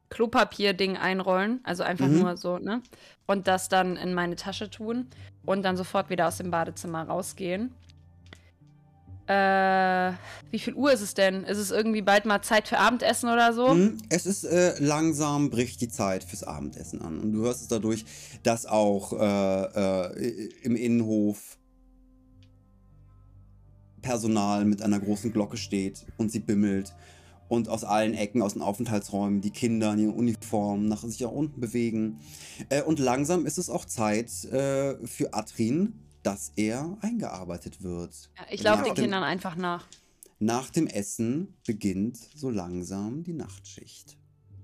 [0.09, 1.61] Klopapier-Ding einrollen.
[1.65, 2.21] Also einfach Mhm.
[2.21, 2.83] nur so, ne?
[3.27, 5.09] Und das dann in meine Tasche tun.
[5.45, 7.75] Und dann sofort wieder aus dem Badezimmer rausgehen.
[9.27, 10.13] Äh,
[10.51, 11.45] wie viel Uhr ist es denn?
[11.45, 13.75] Ist es irgendwie bald mal Zeit für Abendessen oder so?
[13.75, 13.99] Mhm.
[14.09, 17.21] Es ist äh, langsam bricht die Zeit fürs Abendessen an.
[17.21, 18.05] Und du hörst es dadurch,
[18.43, 21.57] dass auch äh, äh, im Innenhof
[24.03, 26.93] Personal mit einer großen Glocke steht und sie bimmelt.
[27.49, 31.31] Und aus allen Ecken, aus den Aufenthaltsräumen, die Kinder in ihren Uniformen nach sich nach
[31.31, 32.19] unten bewegen.
[32.71, 38.31] Äh, und langsam ist es auch Zeit äh, für Atrin, dass er eingearbeitet wird.
[38.39, 39.87] Ja, ich laufe den dem- Kindern einfach nach.
[40.39, 44.17] Nach dem Essen beginnt so langsam die Nachtschicht.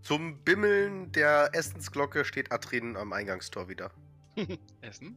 [0.03, 3.91] Zum Bimmeln der Essensglocke steht Atrin am Eingangstor wieder.
[4.81, 5.17] Essen?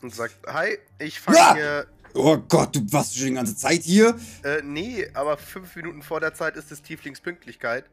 [0.00, 1.54] Und sagt, hi, ich fange Ja!
[1.54, 1.86] hier...
[2.14, 4.18] Oh Gott, du warst schon die ganze Zeit hier?
[4.42, 7.84] Äh, nee, aber fünf Minuten vor der Zeit ist es Tieflings Pünktlichkeit.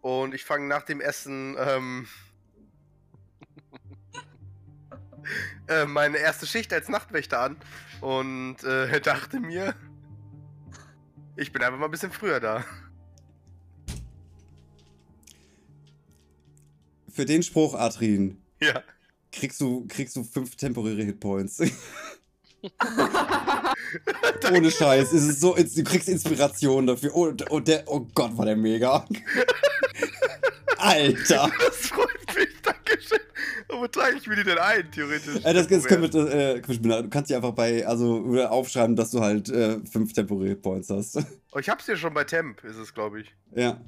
[0.00, 2.06] Und ich fange nach dem Essen, ähm...
[5.68, 7.56] äh, meine erste Schicht als Nachtwächter an.
[8.00, 9.74] Und äh, dachte mir...
[11.36, 12.64] Ich bin einfach mal ein bisschen früher da.
[17.10, 18.82] Für den Spruch, Adrin, Ja.
[19.32, 21.60] kriegst du, kriegst du fünf temporäre Hitpoints.
[24.52, 25.12] Ohne Scheiß.
[25.12, 27.14] Es ist so, du kriegst Inspiration dafür.
[27.14, 29.04] Oh, und der, oh Gott, war der mega.
[30.84, 31.50] Alter.
[31.58, 33.18] Das freut mich, Dankeschön.
[33.68, 35.36] Wo trage ich mir die denn ein, theoretisch?
[35.44, 38.94] Äh, das, das können wir, äh, können wir- du kannst dir einfach bei, also aufschreiben,
[38.96, 41.18] dass du halt äh, fünf temporäre Hitpoints hast.
[41.56, 43.32] Oh, ich hab's hier schon bei Temp, ist es, glaube ich.
[43.54, 43.80] ja.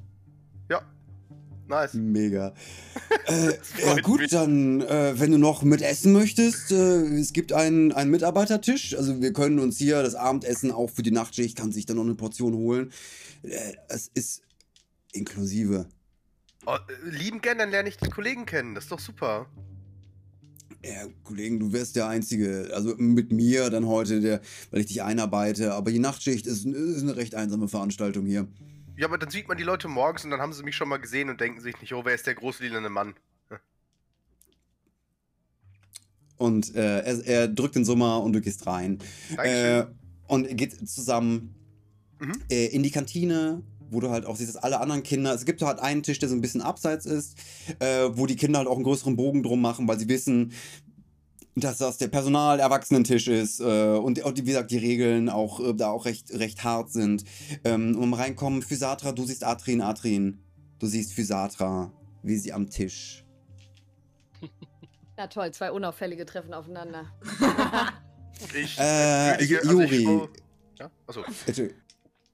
[0.69, 0.81] Ja.
[1.67, 1.93] Nice.
[1.95, 2.53] Mega.
[3.27, 3.51] äh,
[3.85, 4.31] ja, gut, mich.
[4.31, 8.95] dann, äh, wenn du noch mit essen möchtest, äh, es gibt einen, einen Mitarbeitertisch.
[8.95, 12.05] Also wir können uns hier das Abendessen auch für die Nachtschicht, kann sich dann noch
[12.05, 12.93] eine Portion holen.
[13.43, 14.43] Äh, es ist
[15.11, 15.87] inklusive.
[16.69, 18.75] Oh, lieben gern, dann lerne ich die Kollegen kennen.
[18.75, 19.45] Das ist doch super.
[20.83, 25.01] Ja, Kollegen, du wirst der Einzige, also mit mir dann heute, der, weil ich dich
[25.01, 25.73] einarbeite.
[25.73, 28.49] Aber die Nachtschicht ist, ist eine recht einsame Veranstaltung hier.
[28.97, 30.97] Ja, aber dann sieht man die Leute morgens und dann haben sie mich schon mal
[30.97, 33.15] gesehen und denken sich nicht, oh, wer ist der große lilane Mann?
[36.35, 38.99] Und äh, er, er, drückt den Summer und du gehst rein.
[39.37, 39.85] Äh,
[40.27, 41.55] und geht zusammen
[42.19, 42.43] mhm.
[42.51, 45.61] äh, in die Kantine, wo du halt auch siehst, dass alle anderen Kinder, es gibt
[45.61, 47.37] halt einen Tisch, der so ein bisschen abseits ist,
[47.79, 50.53] äh, wo die Kinder halt auch einen größeren Bogen drum machen, weil sie wissen,
[51.55, 55.89] dass das der Personal-Erwachsenentisch ist äh, und, und, wie gesagt die Regeln auch äh, da
[55.89, 57.23] auch recht, recht hart sind.
[57.63, 60.39] Ähm, um reinkommen, Physatra, du siehst Atrin, Atrin.
[60.79, 63.25] Du siehst Physatra, wie sie am Tisch.
[65.17, 67.05] Na toll, zwei unauffällige treffen aufeinander.
[68.53, 70.05] ich, äh, Juri.
[70.05, 70.29] Also
[70.79, 70.91] ja?
[71.07, 71.23] Achso.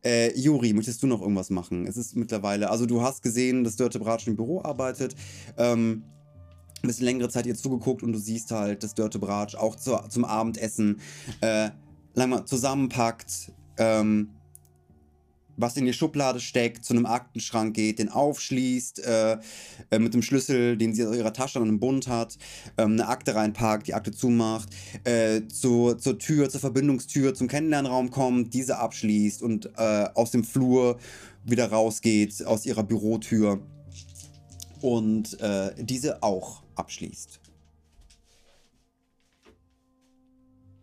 [0.04, 1.88] Äh, Juri, möchtest du noch irgendwas machen?
[1.88, 5.16] Es ist mittlerweile, also du hast gesehen, dass Dörte Bratsch im Büro arbeitet.
[5.58, 6.04] Ähm,
[6.84, 9.98] ein bisschen längere Zeit ihr zugeguckt und du siehst halt, dass Dörte Bratsch auch zu,
[10.10, 11.00] zum Abendessen
[11.40, 11.70] äh,
[12.14, 14.30] lang mal zusammenpackt, ähm,
[15.58, 19.38] was in die Schublade steckt, zu einem Aktenschrank geht, den aufschließt, äh,
[19.92, 22.38] äh, mit dem Schlüssel, den sie aus ihrer Tasche an einem Bund hat,
[22.78, 24.70] ähm, eine Akte reinpackt, die Akte zumacht,
[25.04, 30.44] äh, zu, zur Tür, zur Verbindungstür, zum Kennenlernraum kommt, diese abschließt und äh, aus dem
[30.44, 31.00] Flur
[31.44, 33.62] wieder rausgeht, aus ihrer Bürotür
[34.82, 37.40] und äh, diese auch abschließt.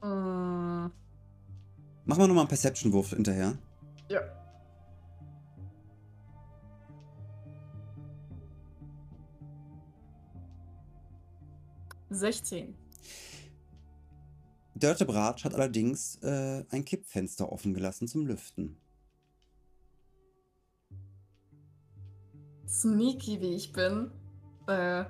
[0.03, 0.07] Äh.
[0.07, 0.93] Machen
[2.23, 3.59] wir nochmal einen Perception-Wurf hinterher.
[4.09, 4.40] Ja.
[12.11, 12.75] Sechzehn.
[14.75, 18.77] Dörte Bratsch hat allerdings äh, ein Kippfenster offen gelassen zum Lüften.
[22.69, 24.11] Sneaky wie ich bin,
[24.69, 25.05] äh,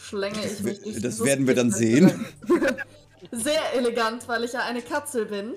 [0.00, 2.26] schlänge ich mich durch Das werden wir dann sehen.
[3.32, 5.54] Sehr elegant, weil ich ja eine Katze bin.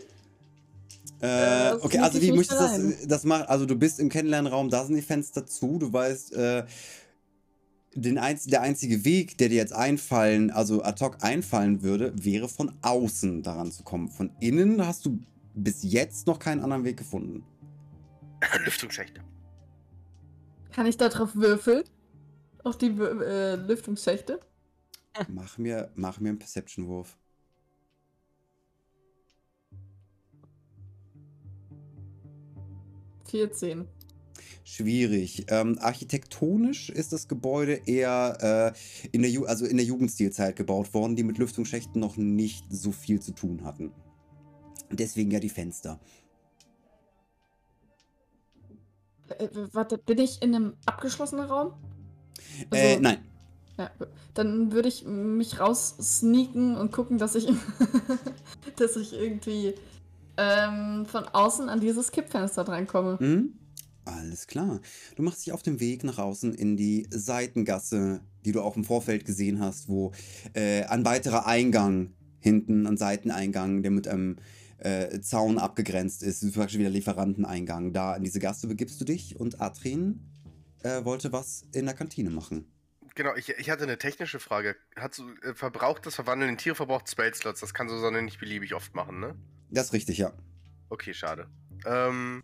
[1.21, 3.43] Äh, äh okay, also wie möchtest du das, das machen?
[3.47, 6.65] Also du bist im Kennenlernraum, da sind die Fenster zu, du weißt, äh,
[7.93, 12.47] den einz der einzige Weg, der dir jetzt einfallen, also ad hoc einfallen würde, wäre
[12.47, 14.09] von außen daran zu kommen.
[14.09, 15.19] Von innen hast du
[15.53, 17.43] bis jetzt noch keinen anderen Weg gefunden.
[18.63, 19.21] Lüftungsschächte.
[20.71, 21.83] Kann ich da drauf würfeln?
[22.63, 24.39] Auf die äh, Lüftungsschächte?
[25.27, 27.17] Mach mir, mach mir einen Perception-Wurf.
[33.25, 33.87] Vierzehn.
[34.71, 35.47] Schwierig.
[35.49, 41.17] Ähm, architektonisch ist das Gebäude eher äh, in, der also in der Jugendstilzeit gebaut worden,
[41.17, 43.91] die mit Lüftungsschächten noch nicht so viel zu tun hatten.
[44.89, 45.99] Deswegen ja die Fenster.
[49.37, 51.73] Äh, warte, bin ich in einem abgeschlossenen Raum?
[52.69, 53.25] Also, äh, nein.
[53.77, 53.91] Ja,
[54.35, 57.45] dann würde ich mich raus sneaken und gucken, dass ich,
[58.77, 59.73] dass ich irgendwie
[60.37, 63.17] ähm, von außen an dieses Kippfenster drankomme.
[63.19, 63.57] Mhm.
[64.05, 64.81] Alles klar.
[65.15, 68.83] Du machst dich auf den Weg nach außen in die Seitengasse, die du auch im
[68.83, 70.11] Vorfeld gesehen hast, wo
[70.53, 74.37] äh, ein weiterer Eingang hinten, ein Seiteneingang, der mit einem
[74.79, 77.93] äh, Zaun abgegrenzt ist, zum Beispiel wieder Lieferanteneingang.
[77.93, 80.19] Da in diese Gasse begibst du dich und Atrin
[80.83, 82.65] äh, wollte was in der Kantine machen.
[83.13, 84.75] Genau, ich, ich hatte eine technische Frage.
[84.95, 87.59] Hat so, äh, verbraucht das Verwandeln in Tiere verbraucht Spellslots?
[87.59, 89.35] Das kann so Sonne nicht beliebig oft machen, ne?
[89.69, 90.33] Das ist richtig, ja.
[90.89, 91.47] Okay, schade.
[91.85, 92.43] Ähm,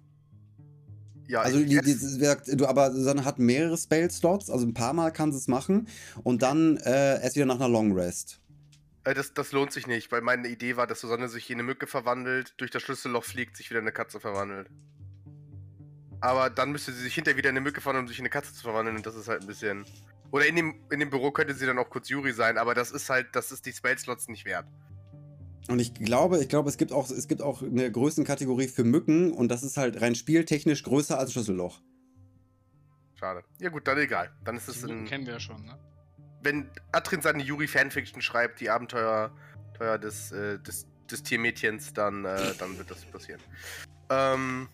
[1.28, 5.32] ja, also die, die, du, aber Susanne hat mehrere Spell-Slots, also ein paar Mal kann
[5.32, 5.88] sie es machen
[6.24, 8.40] und dann äh, erst wieder nach einer Long Rest.
[9.04, 11.63] Äh, das, das lohnt sich nicht, weil meine Idee war, dass Susanne sich in eine
[11.63, 14.70] Mücke verwandelt, durch das Schlüsselloch fliegt, sich wieder in eine Katze verwandelt.
[16.20, 18.30] Aber dann müsste sie sich hinterher wieder in eine Mücke verwandeln, um sich in eine
[18.30, 19.86] Katze zu verwandeln und das ist halt ein bisschen...
[20.32, 22.92] Oder in dem, in dem Büro könnte sie dann auch kurz Yuri sein, aber das
[22.92, 24.66] ist halt, das ist die Spell-Slots nicht wert.
[25.70, 29.32] Und ich glaube, ich glaube, es gibt auch, es gibt auch eine Größenkategorie für Mücken
[29.32, 31.82] und das ist halt rein spieltechnisch größer als Schlüsselloch.
[33.16, 33.44] Schade.
[33.60, 34.32] Ja gut, dann egal.
[34.46, 35.06] Dann ist es ein.
[35.06, 35.78] Kennen wir ja schon, ne?
[36.42, 39.36] Wenn Atrin seine Yuri-Fanfiction schreibt, die Abenteuer
[39.78, 43.42] Teuer des, äh, des, des Tiermädchens, dann, äh, dann wird das passieren.
[44.10, 44.68] Ähm,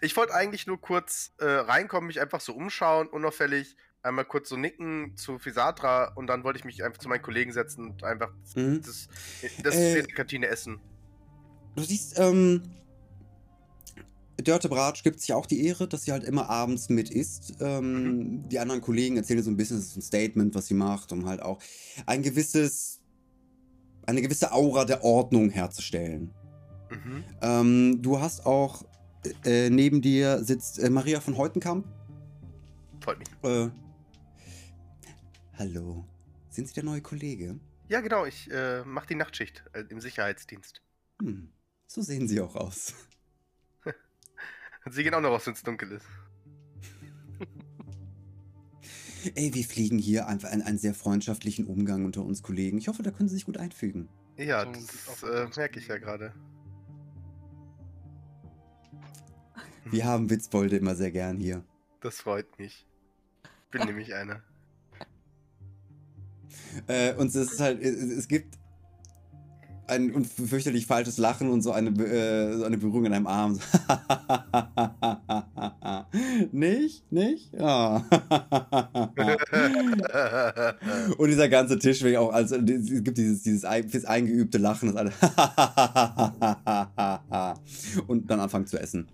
[0.00, 4.56] ich wollte eigentlich nur kurz äh, reinkommen, mich einfach so umschauen, unauffällig einmal kurz so
[4.56, 8.30] nicken zu Fisatra und dann wollte ich mich einfach zu meinen Kollegen setzen und einfach
[8.54, 8.80] mhm.
[8.82, 9.08] das,
[9.62, 10.80] das äh, in der Kantine essen.
[11.74, 12.62] Du siehst, ähm,
[14.42, 17.54] Dörte Bratsch gibt sich auch die Ehre, dass sie halt immer abends mit isst.
[17.60, 21.12] Ähm, Die anderen Kollegen erzählen so ein bisschen, das ist ein Statement, was sie macht,
[21.12, 21.58] um halt auch
[22.04, 23.00] ein gewisses,
[24.06, 26.30] eine gewisse Aura der Ordnung herzustellen.
[26.90, 27.24] Mhm.
[27.40, 28.84] Ähm, du hast auch
[29.44, 31.86] äh, neben dir sitzt äh, Maria von Heutenkamp.
[33.00, 33.28] Freut mich.
[33.42, 33.70] Äh,
[35.58, 36.04] hallo.
[36.50, 37.58] Sind Sie der neue Kollege?
[37.88, 40.82] Ja, genau, ich äh, mache die Nachtschicht äh, im Sicherheitsdienst.
[41.20, 41.52] Hm,
[41.86, 42.94] so sehen Sie auch aus.
[44.90, 46.06] Sie gehen auch noch raus, wenn es dunkel ist.
[49.34, 52.78] Ey, wir fliegen hier einfach einen, einen sehr freundschaftlichen Umgang unter uns Kollegen.
[52.78, 54.08] Ich hoffe, da können Sie sich gut einfügen.
[54.36, 56.32] Ja, So das auch äh, merke ich ja gerade.
[59.84, 61.64] Wir haben Witzbolde immer sehr gern hier.
[62.00, 62.86] Das freut mich.
[63.70, 64.42] Bin nämlich einer.
[66.86, 68.58] Äh, und es ist halt, es, es gibt
[69.88, 73.52] ein fürchterlich falsches Lachen und so eine, äh, so eine Berührung in einem Arm.
[76.52, 77.10] nicht?
[77.12, 77.60] Nicht?
[77.60, 77.98] Ah.
[81.18, 85.12] und dieser ganze Tisch, wie auch, also es gibt dieses, dieses eingeübte Lachen, das alle
[88.08, 89.06] und dann anfangen zu essen.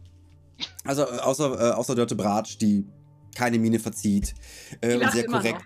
[0.84, 2.86] Also äh, außer, äh, außer Dörte Bratsch, die
[3.34, 4.34] keine Miene verzieht
[4.80, 5.60] äh, und sehr immer noch.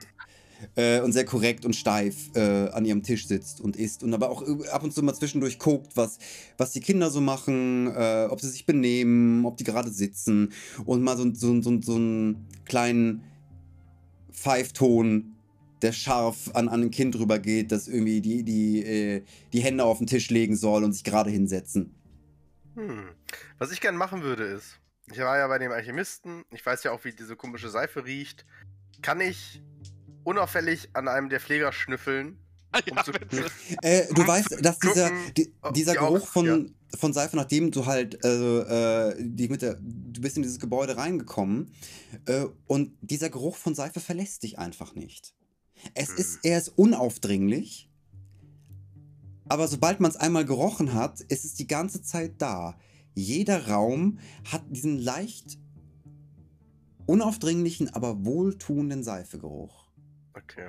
[0.74, 4.30] Äh, und sehr korrekt und steif äh, an ihrem Tisch sitzt und isst und aber
[4.30, 6.18] auch ab und zu mal zwischendurch guckt, was,
[6.58, 10.52] was die Kinder so machen, äh, ob sie sich benehmen, ob die gerade sitzen
[10.84, 13.22] und mal so, so, so, so einen kleinen
[14.32, 15.36] Pfeifton,
[15.82, 19.98] der scharf an, an ein Kind rübergeht, das irgendwie die, die, äh, die Hände auf
[19.98, 21.94] den Tisch legen soll und sich gerade hinsetzen.
[22.74, 23.08] Hm.
[23.58, 24.78] Was ich gern machen würde ist,
[25.10, 28.44] ich war ja bei dem Alchemisten, ich weiß ja auch, wie diese komische Seife riecht.
[29.02, 29.62] Kann ich
[30.26, 32.38] unauffällig an einem der Pfleger schnüffeln?
[32.90, 33.12] Um Ja, zu-.
[33.82, 36.46] Äh, du weißt, dass dieser, die, ob dieser die auch- Geruch von,
[36.92, 36.98] ja.
[36.98, 40.96] von Seife, nachdem du halt, also, äh, die mit der, du bist in dieses Gebäude
[40.96, 41.72] reingekommen
[42.26, 45.32] äh, und dieser Geruch von Seife verlässt dich einfach nicht.
[45.94, 46.16] Es Hm.
[46.18, 47.88] ist, er ist unaufdringlich,
[49.48, 52.76] aber sobald man es einmal gerochen hat, ist es die ganze Zeit da.
[53.14, 54.18] Jeder Raum
[54.50, 55.56] hat diesen leicht
[57.06, 59.85] unaufdringlichen, aber wohltuenden Seifegeruch.
[60.36, 60.68] Okay.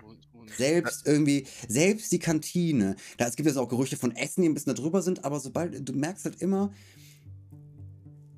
[0.55, 2.95] Selbst irgendwie, selbst die Kantine.
[3.17, 5.39] Da, es gibt jetzt auch Gerüchte von Essen, die ein bisschen da drüber sind, aber
[5.39, 6.71] sobald, du merkst halt immer,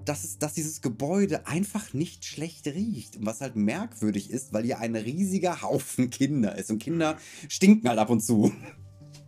[0.03, 3.17] dass, es, dass dieses Gebäude einfach nicht schlecht riecht.
[3.17, 6.71] Und was halt merkwürdig ist, weil hier ein riesiger Haufen Kinder ist.
[6.71, 8.51] Und Kinder stinken halt ab und zu.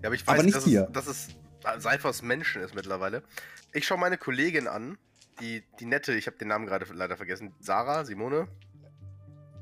[0.01, 0.87] Ja, aber ich Aber weiß, nicht dass, hier.
[0.87, 1.27] Es, dass es
[1.83, 3.21] Seife aus Menschen ist mittlerweile.
[3.73, 4.97] Ich schaue meine Kollegin an,
[5.39, 8.47] die, die nette, ich habe den Namen gerade leider vergessen, Sarah, Simone,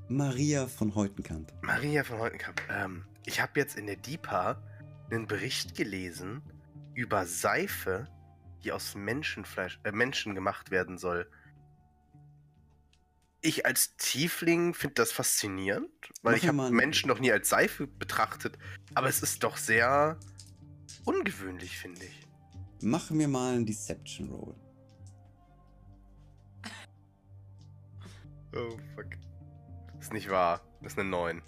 [0.09, 1.53] Maria von Heutenkamp.
[1.61, 2.59] Maria von Heutenkamp.
[2.67, 4.59] Ähm, ich habe jetzt in der DIPA
[5.11, 6.41] einen Bericht gelesen
[6.95, 8.07] über Seife,
[8.63, 11.29] die aus Menschenfleisch, äh, Menschen gemacht werden soll.
[13.41, 15.91] Ich als Tiefling finde das faszinierend,
[16.23, 18.57] weil Mach ich habe Menschen noch nie als Seife betrachtet.
[18.95, 20.19] Aber es ist doch sehr
[21.05, 22.27] ungewöhnlich, finde ich.
[22.81, 24.55] Mach mir mal einen Deception Roll.
[28.55, 29.28] Oh, fuck.
[29.99, 30.61] Ist nicht wahr.
[30.81, 31.41] Das ist eine 9.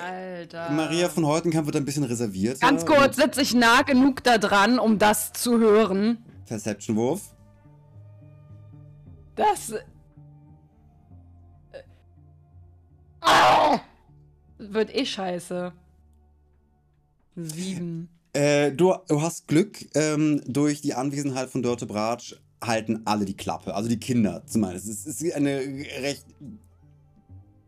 [0.00, 0.70] Alter.
[0.70, 2.60] Maria von Heutenkamp wird ein bisschen reserviert.
[2.60, 6.24] Ganz kurz, sitze ich nah genug da dran, um das zu hören.
[6.46, 7.34] Perception-Wurf.
[9.36, 9.70] Das.
[9.72, 9.82] Äh,
[13.20, 13.80] Ah!
[14.58, 15.72] Wird eh scheiße.
[17.36, 18.08] Sieben.
[18.32, 23.36] Äh, du, du hast Glück, ähm, durch die Anwesenheit von Dörte Bratsch halten alle die
[23.36, 23.74] Klappe.
[23.74, 24.88] Also die Kinder zumindest.
[24.88, 25.58] Es ist eine
[26.00, 26.26] recht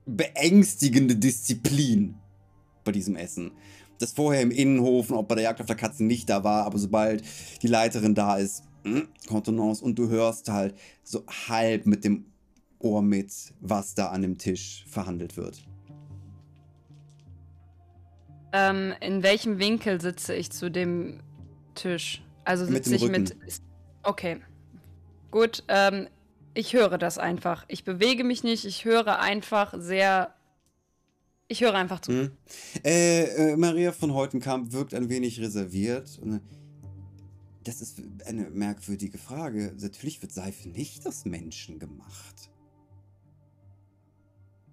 [0.07, 2.15] beängstigende Disziplin
[2.85, 3.53] bei diesem Essen.
[3.99, 6.65] Das vorher im Innenhof und auch bei der Jagd auf der Katze nicht da war,
[6.65, 7.25] aber sobald
[7.63, 12.27] die Leiterin da ist, hm, Kontenance und du hörst halt so halb mit dem
[12.79, 15.67] Ohr mit, was da an dem Tisch verhandelt wird.
[18.53, 21.21] Ähm, in welchem Winkel sitze ich zu dem
[21.75, 22.23] Tisch?
[22.45, 23.37] Also sitze ich mit.
[24.03, 24.41] Okay.
[25.31, 26.09] Gut, ähm,
[26.55, 27.65] ich höre das einfach.
[27.69, 30.35] Ich bewege mich nicht, ich höre einfach sehr.
[31.49, 32.13] Ich höre einfach zu.
[32.13, 32.37] Hm.
[32.85, 36.19] Äh, äh, Maria von Heutenkamp wirkt ein wenig reserviert.
[36.25, 36.41] Äh,
[37.65, 39.75] Das ist eine merkwürdige Frage.
[39.81, 42.51] Natürlich wird Seife nicht aus Menschen gemacht.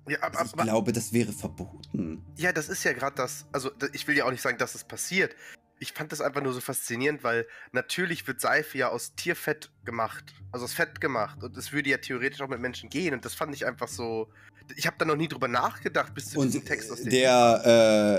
[0.08, 2.24] Ja, ab, Also ich ab, glaube, das wäre verboten.
[2.38, 3.46] ja, das ist ja gerade das.
[3.52, 5.36] Also, ich will ja auch nicht sagen, dass es passiert.
[5.84, 10.34] Ich fand das einfach nur so faszinierend, weil natürlich wird Seife ja aus Tierfett gemacht.
[10.54, 11.44] Also aus Fett gemacht.
[11.44, 13.14] Und es würde ja theoretisch auch mit Menschen gehen.
[13.14, 14.30] Und das fand ich einfach so.
[14.78, 17.10] Ich habe da noch nie drüber nachgedacht, bis zu Und diesem Text aus dem.
[17.10, 17.62] der,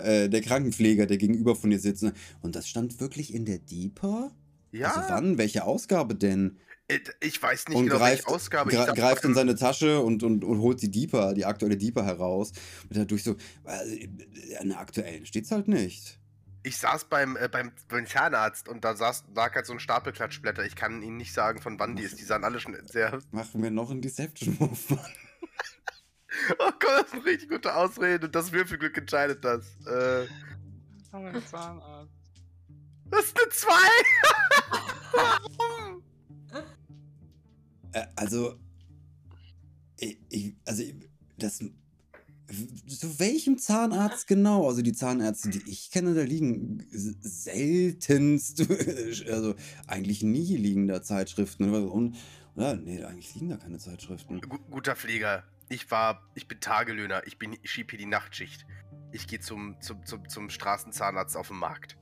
[0.05, 2.03] äh, äh, der Krankenpfleger, der gegenüber von dir sitzt.
[2.03, 2.13] ne,
[2.43, 4.31] Und das stand wirklich in der Deeper?
[4.71, 5.39] Ja, Also wann?
[5.39, 6.59] Welche Ausgabe denn?
[6.89, 8.71] äh, ich weiß nicht und genau, greift, welche Ausgabe.
[8.71, 11.79] ich gra glaub, greift in seine Tasche und, und, und holt die Deeper, die aktuelle
[11.79, 12.53] Deeper heraus.
[12.91, 14.09] Und dadurch so, äh,
[14.61, 16.21] an der aktuellen steht's halt nicht.
[16.67, 20.13] Ich saß beim, äh, beim, beim Zahnarzt und da saß, lag halt so ein Stapel
[20.15, 20.65] Klatschblätter.
[20.65, 22.19] Ich kann Ihnen nicht sagen, von wann die ist.
[22.19, 23.21] Die sahen alle schon sehr.
[23.33, 24.99] Machen wir noch einen Deception-Move, Mann.
[26.59, 29.67] Oh Gott, das ist eine richtig gute Ausrede und das Würfelglück entscheidet das.
[29.87, 30.27] Äh,
[33.11, 33.71] das ist eine 2!
[35.13, 36.03] Warum?
[37.93, 38.59] Äh, also,
[39.99, 40.97] ich, ich, also, ich-
[41.39, 41.63] das,
[42.89, 44.67] zu welchem Zahnarzt genau?
[44.67, 48.61] Also die Zahnärzte, die ich kenne, da liegen seltenst,
[49.31, 49.55] also
[49.87, 51.71] eigentlich nie liegen da Zeitschriften.
[51.71, 52.17] Oder, und,
[52.55, 52.77] oder?
[52.77, 54.41] Nee, eigentlich liegen da keine Zeitschriften.
[54.41, 55.45] Gu guter Pfleger.
[55.69, 57.27] Ich war, ich bin Tagelöhner.
[57.27, 58.67] Ich bin, ich schieb hier die Nachtschicht.
[59.13, 61.97] Ich gehe zum, zum, zum, zum Straßenzahnarzt auf dem Markt.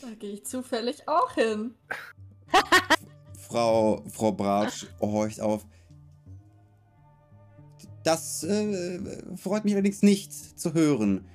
[0.00, 1.74] Da gehe ich zufällig auch hin.
[3.48, 5.66] Frau, Frau Bratsch horcht auf.
[8.04, 11.28] Das äh, freut mich allerdings nicht zu hören.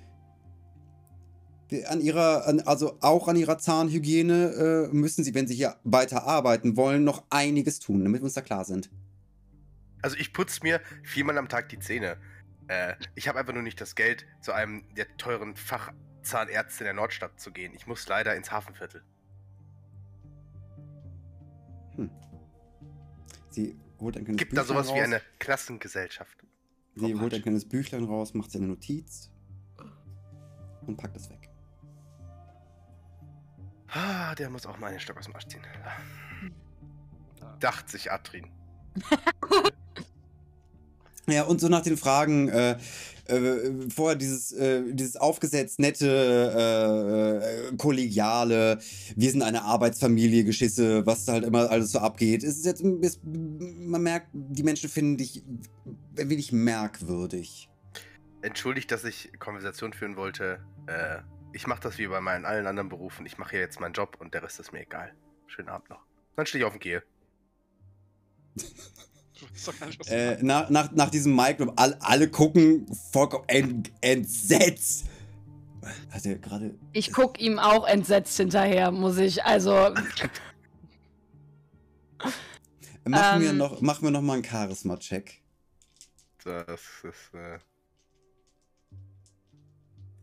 [1.88, 6.78] An ihrer, also auch an ihrer Zahnhygiene äh, müssen Sie, wenn Sie hier weiter arbeiten
[6.78, 8.92] wollen, noch einiges tun, damit wir uns da klar sind.
[10.02, 12.18] Also ich putze mir viermal am Tag die Zähne.
[12.68, 16.94] Äh, ich habe einfach nur nicht das Geld, zu einem der teuren Fachzahnärzte in der
[16.94, 17.74] Nordstadt zu gehen.
[17.76, 19.02] Ich muss leider ins Hafenviertel.
[23.54, 25.04] Sie holt ein Gibt da sowas wie raus.
[25.04, 26.44] eine Klassengesellschaft?
[26.96, 29.32] Sie Frau holt ein kleines Büchlein raus, macht sich eine Notiz
[30.86, 31.50] und packt es weg.
[33.88, 35.62] Ah, der muss auch mal einen Stock aus dem Arsch ziehen.
[37.60, 38.52] Dacht sich Adrin.
[41.28, 42.78] Ja, und so nach den Fragen, äh,
[43.26, 48.80] äh, vorher dieses, äh, dieses aufgesetzt nette, äh, äh, kollegiale,
[49.16, 52.44] wir sind eine Arbeitsfamilie, Geschisse, was da halt immer alles so abgeht.
[52.44, 55.44] Es ist jetzt, es, man merkt, die Menschen finden dich
[56.18, 57.70] ein wenig merkwürdig.
[58.42, 60.60] Entschuldigt, dass ich Konversation führen wollte.
[60.88, 61.20] Äh,
[61.54, 63.26] ich mache das wie bei meinen allen anderen Berufen.
[63.26, 65.14] Ich mache hier jetzt meinen Job und der Rest ist mir egal.
[65.48, 66.06] Schönen Abend noch.
[66.36, 67.04] Dann stehe ich auf und gehe.
[69.40, 72.86] Du weißt doch gar nicht, was Äh, nach, nach, nach diesem Micro, alle, alle gucken
[73.12, 75.06] vollkommen ent, entsetzt.
[76.12, 76.76] Hat er gerade.
[76.94, 79.44] Ich guck ihm auch entsetzt hinterher, muss ich.
[79.44, 79.72] Also,
[83.06, 83.58] Machen, wir Ähm.
[83.58, 85.42] noch, machen wir noch mal einen Charisma-Check.
[86.46, 87.60] Das ist äh,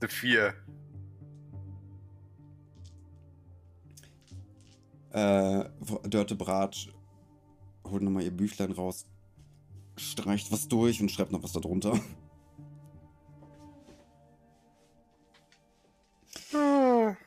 [0.00, 0.54] eine 4.
[5.12, 5.64] Äh,
[6.08, 6.88] Dörte Bratsch
[7.90, 9.06] holt nochmal ihr Büchlein raus,
[9.96, 11.98] streicht was durch und schreibt noch was darunter.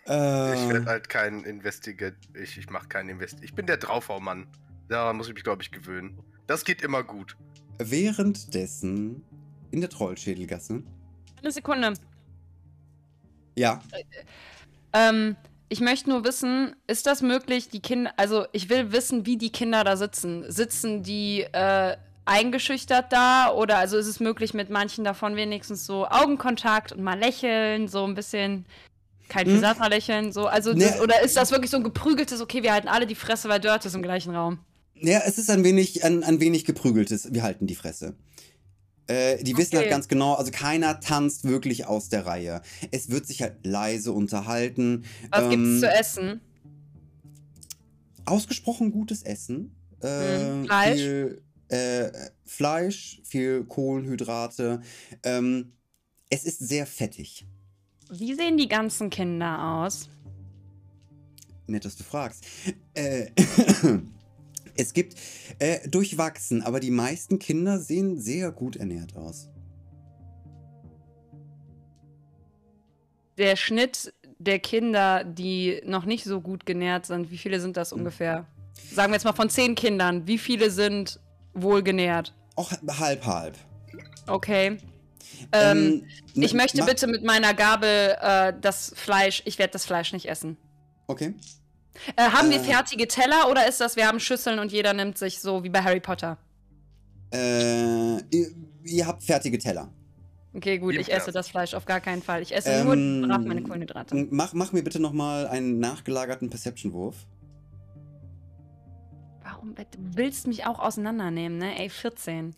[0.07, 2.16] Äh, Ich werde halt kein Investigate.
[2.41, 3.38] Ich, ich mache keinen Invest.
[3.43, 4.47] Ich bin der Draufhaumann.
[4.89, 6.20] Daran muss ich mich, glaube ich, gewöhnen.
[6.47, 7.38] Das geht immer gut.
[7.80, 9.24] währenddessen
[9.72, 10.84] in der Trollschädelgasse.
[11.41, 11.93] eine Sekunde.
[13.57, 13.82] Ja,
[14.93, 15.36] Ähm,
[15.70, 19.51] ich möchte nur wissen, ist das möglich, die Kinder, also ich will wissen, wie die
[19.51, 20.43] Kinder da sitzen.
[20.51, 21.95] Sitzen die äh,
[22.26, 27.18] eingeschüchtert da oder also ist es möglich, mit manchen davon wenigstens so Augenkontakt und mal
[27.20, 28.66] lächeln, so ein bisschen
[29.30, 29.55] kein Hm.
[29.55, 32.88] Pisatra lächeln, so, also das, oder ist das wirklich so ein geprügeltes, okay, wir halten
[32.88, 34.59] alle die Fresse, weil Dirt ist im gleichen Raum.
[34.95, 37.34] ja, es ist ein wenig, ein, ein wenig geprügeltes.
[37.34, 38.16] Wir halten die Fresse.
[39.08, 39.89] Äh, die wissen halt Okay.
[39.89, 42.62] ganz genau, also keiner tanzt wirklich aus der Reihe.
[42.91, 45.04] Es wird sich halt leise unterhalten.
[45.30, 46.41] Was gibt's Ähm, zu essen?
[48.26, 49.76] ausgesprochen gutes Essen.
[50.01, 50.66] Äh, Mhm.
[50.66, 50.93] Fleisch?
[50.95, 52.12] Viel, äh,
[52.45, 54.82] Fleisch, viel Kohlenhydrate.
[55.24, 55.74] Ähm,
[56.30, 57.45] es ist sehr fettig.
[58.10, 60.08] Wie sehen die ganzen Kinder aus?
[61.68, 62.45] Nett, dass du fragst.
[62.93, 63.28] Äh,
[64.76, 65.16] es gibt
[65.60, 69.50] äh, durchwachsen, aber die meisten Kinder sehen sehr gut ernährt aus.
[73.38, 77.92] Der Schnitt der Kinder, die noch nicht so gut genährt sind, wie viele sind das
[77.92, 78.00] Hm.
[78.00, 78.46] ungefähr?
[78.92, 81.20] Sagen wir jetzt mal von zehn Kindern, wie viele sind
[81.54, 82.34] wohl genährt?
[82.56, 83.56] Auch halb, halb.
[84.28, 84.78] Okay.
[85.52, 90.14] Ähm, ne- ich möchte bitte mit meiner Gabel äh, das Fleisch, ich werde das Fleisch
[90.14, 90.58] nicht essen.
[91.08, 91.34] Okay.
[92.16, 92.64] Äh, haben wir Äh.
[92.64, 95.82] fertige Teller oder ist das, wir haben Schüsseln und jeder nimmt sich so wie bei
[95.82, 96.38] Harry Potter?
[97.34, 98.48] Äh, ihr,
[98.84, 99.91] ihr habt fertige Teller.
[100.56, 102.41] Okay, gut, ich esse das Fleisch auf gar keinen Fall.
[102.44, 104.28] Ich esse Ähm, nur brav meine Kohlenhydrate.
[104.30, 107.16] Mach, mach mir bitte nochmal einen nachgelagerten Perception-Wurf.
[109.44, 111.80] Warum du willst mich auch auseinandernehmen, ne?
[111.80, 112.56] Ey, 14.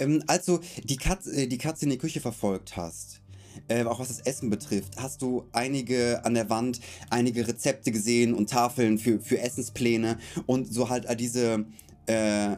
[0.00, 3.20] Ähm, als du die Katze, äh, die Katze in die Küche verfolgt hast,
[3.68, 6.80] äh, auch was das Essen betrifft, hast du einige an der Wand,
[7.10, 11.64] einige Rezepte gesehen und Tafeln für, für Essenspläne und so halt all diese,
[12.06, 12.56] äh,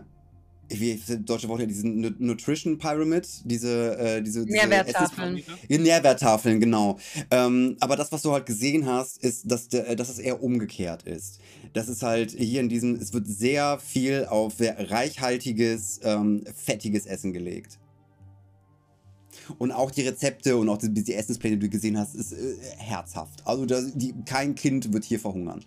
[0.69, 5.43] wie ist das deutsche Wort ja, diesen Nu- Nutrition Pyramid, diese, äh, diese, diese Nährwerttafeln.
[5.69, 6.99] ja, Nährwerttafeln, genau.
[7.31, 11.05] Ähm, aber das, was du halt gesehen hast, ist, dass, der, dass es eher umgekehrt
[11.05, 11.39] ist.
[11.73, 17.07] Das ist halt hier in diesem, es wird sehr viel auf sehr reichhaltiges, ähm, fettiges
[17.07, 17.79] Essen gelegt.
[19.59, 22.57] Und auch die Rezepte und auch die, die Essenspläne, die du gesehen hast, ist äh,
[22.79, 23.47] herzhaft.
[23.47, 25.65] Also das, die, kein Kind wird hier verhungern.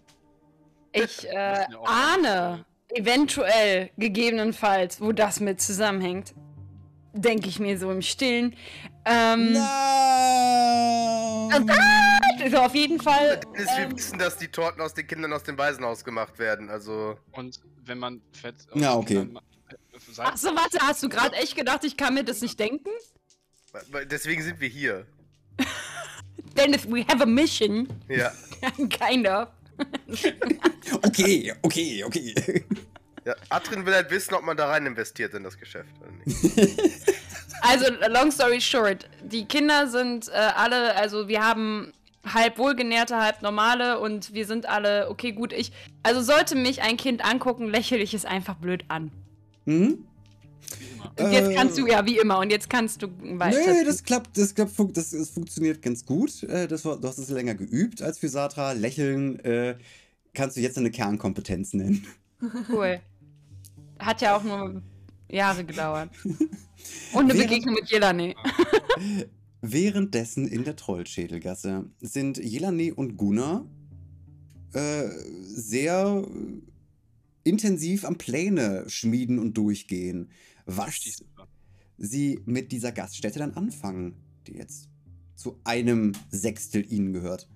[0.92, 6.34] Ich äh, ahne eventuell, gegebenenfalls, wo das mit zusammenhängt.
[7.14, 8.56] Denke ich mir so im Stillen.
[9.06, 11.52] Ähm, Nein!
[12.42, 13.40] also auf jeden Fall.
[13.56, 16.70] Dennis, wir wissen, dass die Torten aus den Kindern aus dem Waisenhaus gemacht werden.
[16.70, 18.56] Also, Und wenn man Fett.
[18.76, 19.16] Ja, okay.
[19.16, 19.76] Kindern ma- äh,
[20.20, 22.90] Ach so, warte, hast du gerade echt gedacht, ich kann mir das nicht denken?
[24.10, 25.06] Deswegen sind wir hier.
[26.56, 27.88] Dennis, we have a mission.
[28.08, 28.32] Ja.
[28.90, 29.48] kind of.
[31.04, 32.66] Okay, okay, okay.
[33.26, 33.36] ja.
[33.50, 35.90] Atrin will halt wissen, ob man da rein investiert in das Geschäft.
[36.02, 37.00] Oder nicht.
[37.62, 41.92] Also, long story short, die Kinder sind äh, alle, also wir haben
[42.26, 45.72] halb wohlgenährte, halb normale und wir sind alle, okay, gut, ich.
[46.04, 49.12] Also sollte mich ein Kind angucken, lächle ich es einfach blöd an.
[49.66, 50.06] Mhm.
[51.18, 53.08] Und jetzt kannst du, ja, wie immer, und jetzt kannst du
[53.40, 53.58] weiter.
[53.74, 56.44] Nee, das klappt, das klappt, fun- das, das funktioniert ganz gut.
[56.44, 58.74] Äh, Das du hast es länger geübt als für Satra.
[58.74, 59.76] Lächeln äh,
[60.34, 62.06] kannst du jetzt eine Kernkompetenz nennen.
[62.70, 63.00] Cool.
[64.00, 64.82] Hat ja auch nur
[65.30, 66.10] Jahre gedauert.
[67.14, 68.36] Und eine Während- Begegnung mit Jelane.
[69.62, 73.66] Währenddessen in der Trollschädelgasse sind Jelane und Gunnar
[74.74, 75.10] äh,
[75.44, 76.26] sehr
[77.50, 80.32] intensiv am Pläne schmieden und durchgehen.
[80.66, 81.24] Was
[81.98, 84.16] sie mit dieser Gaststätte dann anfangen,
[84.48, 84.90] die jetzt
[85.36, 87.50] zu einem Sechstel ihnen gehört.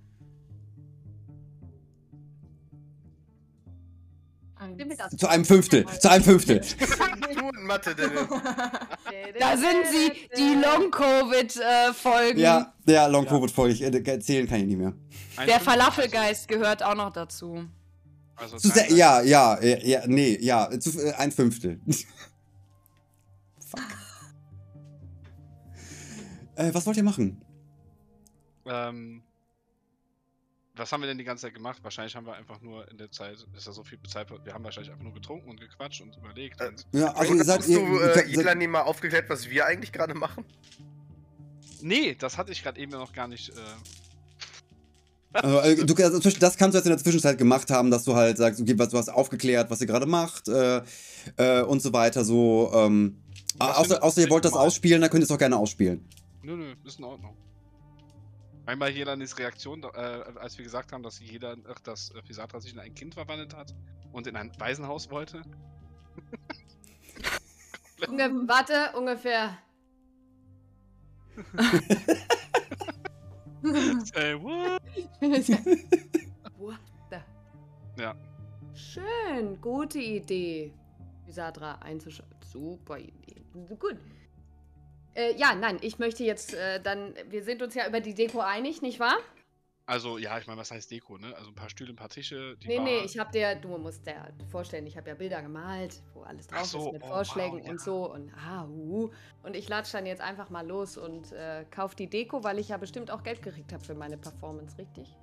[5.18, 6.62] Zu einem Fünftel, zu einem Fünftel.
[7.64, 7.96] Mathe.
[9.40, 12.40] Da sind sie, die Long-Covid-Folgen.
[12.40, 13.82] Ja, ja, Long Covid folge ich.
[13.82, 14.94] Äh, Erzählen kann ich nicht mehr.
[15.48, 17.66] Der Falafelgeist gehört auch noch dazu.
[18.36, 21.80] Also, Zu sehr, ja, ja, ja, nee, ja, zu, äh, ein Fünftel.
[23.60, 23.82] Fuck.
[26.56, 27.44] Äh, was wollt ihr machen?
[28.66, 29.24] Ähm,
[30.76, 31.84] was haben wir denn die ganze Zeit gemacht?
[31.84, 34.64] Wahrscheinlich haben wir einfach nur in der Zeit, ist ja so viel Zeit, wir haben
[34.64, 36.60] wahrscheinlich einfach nur getrunken und gequatscht und überlegt.
[36.62, 37.68] Äh, und Ja, also ihr Hast seid.
[37.68, 40.46] du Ihr, äh, seid Ilani mal aufgeklärt, was wir eigentlich gerade machen?
[41.82, 43.50] nee, das hatte ich gerade eben noch gar nicht.
[43.50, 43.54] Äh,
[45.34, 48.16] also, äh, du, also, das kannst du jetzt in der Zwischenzeit gemacht haben, dass du
[48.16, 50.82] halt sagst, okay, was, du hast aufgeklärt, was ihr gerade macht äh,
[51.38, 52.24] äh, und so weiter.
[52.24, 53.18] So, ähm,
[53.60, 56.08] außer, außer ihr wollt das ausspielen, dann könnt ihr es auch gerne ausspielen.
[56.44, 57.36] nö, nö, ist in Ordnung.
[58.66, 59.88] Einmal hier dann ist Reaktion, äh,
[60.40, 63.54] als wir gesagt haben, dass jeder, ach, dass äh, Fisatra sich in ein Kind verwandelt
[63.54, 63.76] hat
[64.14, 65.42] und in ein Waisenhaus wollte.
[68.08, 69.58] Unge warte, ungefähr.
[74.16, 74.82] Ey, what?
[76.58, 77.18] What the?
[78.02, 78.16] Ja.
[78.74, 80.74] Schön, gute Idee.
[81.26, 82.36] Visadra einzuschalten.
[82.44, 83.42] Super Idee.
[83.80, 83.98] Gut.
[85.16, 87.14] Äh, ja, nein, ich möchte jetzt äh, dann.
[87.30, 89.18] Wir sind uns ja über die Deko einig, nicht wahr?
[89.86, 91.36] Also, ja, ich meine, was heißt Deko, ne?
[91.36, 92.56] Also ein paar Stühle, ein paar Tische.
[92.58, 92.86] Die nee, Bar.
[92.86, 96.48] nee, ich hab dir, du musst dir vorstellen, ich habe ja Bilder gemalt, wo alles
[96.48, 97.72] drauf so, ist mit oh, Vorschlägen wow, ja.
[97.72, 99.10] und so und ah, uh.
[99.44, 102.70] Und ich latsch dann jetzt einfach mal los und äh, kauf die Deko, weil ich
[102.70, 105.18] ja bestimmt auch Geld gekriegt habe für meine Performance, richtig?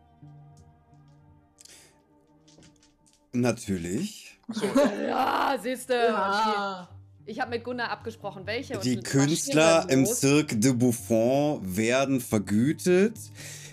[3.33, 4.39] Natürlich.
[4.47, 4.67] Achso,
[5.07, 5.95] Ja, siehste.
[5.95, 6.89] Ja.
[7.25, 8.75] Ich habe mit Gunnar abgesprochen, welche.
[8.75, 10.05] und Die Künstler im.
[10.05, 13.17] Cirque de Buffon werden vergütet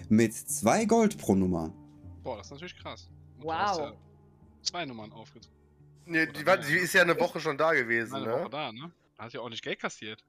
[0.09, 1.73] mit zwei Gold pro Nummer.
[2.23, 3.09] boah, das ist natürlich krass.
[3.37, 3.53] Und du Wow.
[3.55, 3.93] hast ja
[4.63, 5.55] zwei Nummern aufgezogen.
[6.05, 8.31] Nee, die, war, die ist ja eine Woche schon da gewesen, Eine ne?
[8.33, 8.91] Woche da, ne?
[9.17, 10.23] Hat ja auch nicht Geld kassiert.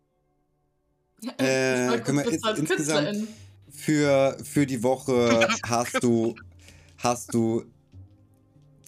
[1.39, 3.29] Äh, können wir jetzt als insgesamt-.
[3.71, 6.35] Für, für die Woche hast du,
[6.99, 7.65] hast du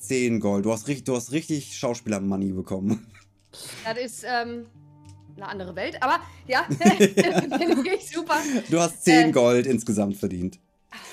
[0.01, 0.65] 10 Gold.
[0.65, 3.07] Du hast, richtig- du hast richtig Schauspieler-Money bekommen.
[3.85, 4.67] Das ist ähm,
[5.37, 8.37] eine andere Welt, aber ja, finde ich super.
[8.71, 9.33] Du hast 10 Äh.
[9.33, 10.59] Gold insgesamt verdient.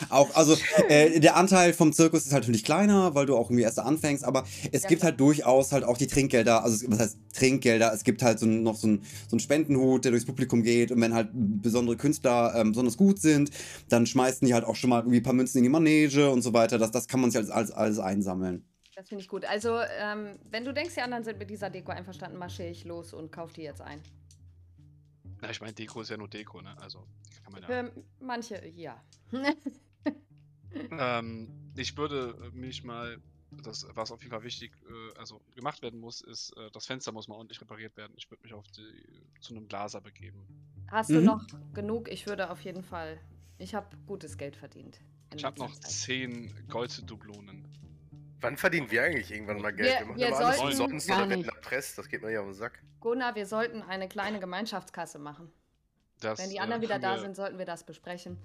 [0.10, 0.56] Auch, also,
[0.90, 4.24] äh, der Anteil vom Zirkus ist halt natürlich kleiner, weil du auch irgendwie erst anfängst,
[4.24, 7.94] aber es Ja, gibt halt durchaus halt auch die Trinkgelder, also es- was heißt Trinkgelder,
[7.94, 10.92] es gibt halt so, ein- noch so, ein, so einen Spendenhut, der durchs Publikum geht
[10.92, 13.52] und wenn halt besondere Künstler ähm, besonders gut sind,
[13.90, 16.42] dann schmeißen die halt auch schon mal irgendwie ein paar Münzen in die Manege und
[16.42, 18.66] so weiter, das, das kann man sich alles, alles, alles einsammeln.
[18.96, 19.46] Das finde ich gut.
[19.46, 23.14] Also, ähm, wenn du denkst, die anderen sind mit dieser Deko einverstanden, marschiere ich los
[23.14, 24.02] und kauf die jetzt ein.
[25.42, 26.76] Na, ich meine, Deko ist ja nur Deko, ne?
[26.80, 27.06] Also,
[27.54, 27.92] kann man ja.
[27.92, 29.04] Für manche, ja.
[30.92, 33.18] Ähm, ich würde mich mal,
[33.64, 37.12] das, was auf jeden Fall wichtig, äh, also gemacht werden muss, ist, äh, das Fenster
[37.12, 38.14] muss mal ordentlich repariert werden.
[38.18, 40.46] Ich würde mich auf die, zu einem Glaser begeben.
[40.92, 41.26] Hast du Mhm.
[41.26, 42.10] noch genug?
[42.12, 43.20] Ich würde auf jeden Fall.
[43.58, 45.00] Ich habe gutes Geld verdient.
[45.36, 45.92] Ich habe noch Zeit.
[45.92, 47.66] 10 Golddublonen.
[48.40, 50.00] Wann verdienen wir eigentlich irgendwann mal Geld?
[50.00, 51.50] Wir- machen wir immer alles sollten umsonst gar oder werden nicht.
[51.50, 51.98] erpresst.
[51.98, 52.84] Das geht mir ja auf den Sack.
[53.00, 55.52] Gunnar, wir sollten eine kleine Gemeinschaftskasse machen.
[56.20, 58.38] Das, Wenn die äh, anderen wieder können da wir- sind, sollten wir das besprechen.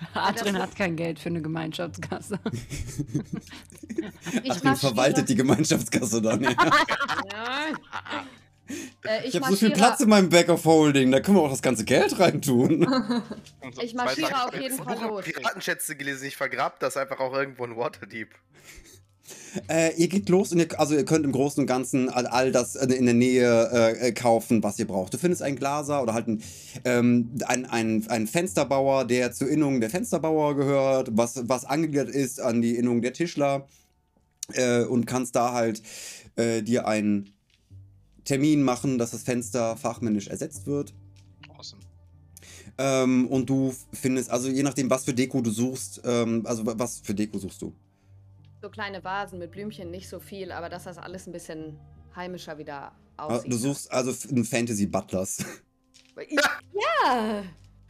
[0.14, 2.38] Adrian hat kein Geld für eine Gemeinschaftskasse.
[4.42, 6.42] Ich Achtung, verwaltet die Gemeinschaftskasse dann.
[6.42, 6.50] Ja.
[7.30, 7.76] Nein.
[9.04, 11.42] Äh, Ich ich, habe so viel Platz in meinem Back of Holding, da können wir
[11.42, 12.86] auch das ganze Geld reintun.
[13.82, 15.24] Ich marschiere auf jeden Fall Ich habe los.
[15.24, 16.26] Piratenschätze gelesen.
[16.28, 18.30] Ich vergrab das einfach auch irgendwo in Waterdeep.
[19.68, 22.52] Äh, ihr geht los und ihr, also ihr könnt im Großen und Ganzen all, all
[22.52, 25.12] das in der Nähe äh, kaufen, was ihr braucht.
[25.12, 26.42] Du findest einen Glaser oder halt einen,
[26.84, 32.40] ähm, einen, einen, einen Fensterbauer, der zur Innung der Fensterbauer gehört, was, was angegliedert ist
[32.40, 33.68] an die Innung der Tischler
[34.54, 35.82] äh, und kannst da halt
[36.36, 37.30] äh, dir einen
[38.24, 40.94] Termin machen, dass das Fenster fachmännisch ersetzt wird.
[41.54, 41.82] Awesome.
[42.78, 46.74] Ähm, und du findest, also je nachdem, was für Deko du suchst, ähm, also wa-
[46.78, 47.74] was für Deko suchst du?
[48.62, 51.76] So kleine Vasen mit Blümchen, nicht so viel, aber dass das alles ein bisschen
[52.14, 53.52] heimischer wieder Ah, aussieht.
[53.52, 55.44] Du suchst also einen Fantasy Butlers.
[56.16, 57.42] Ja!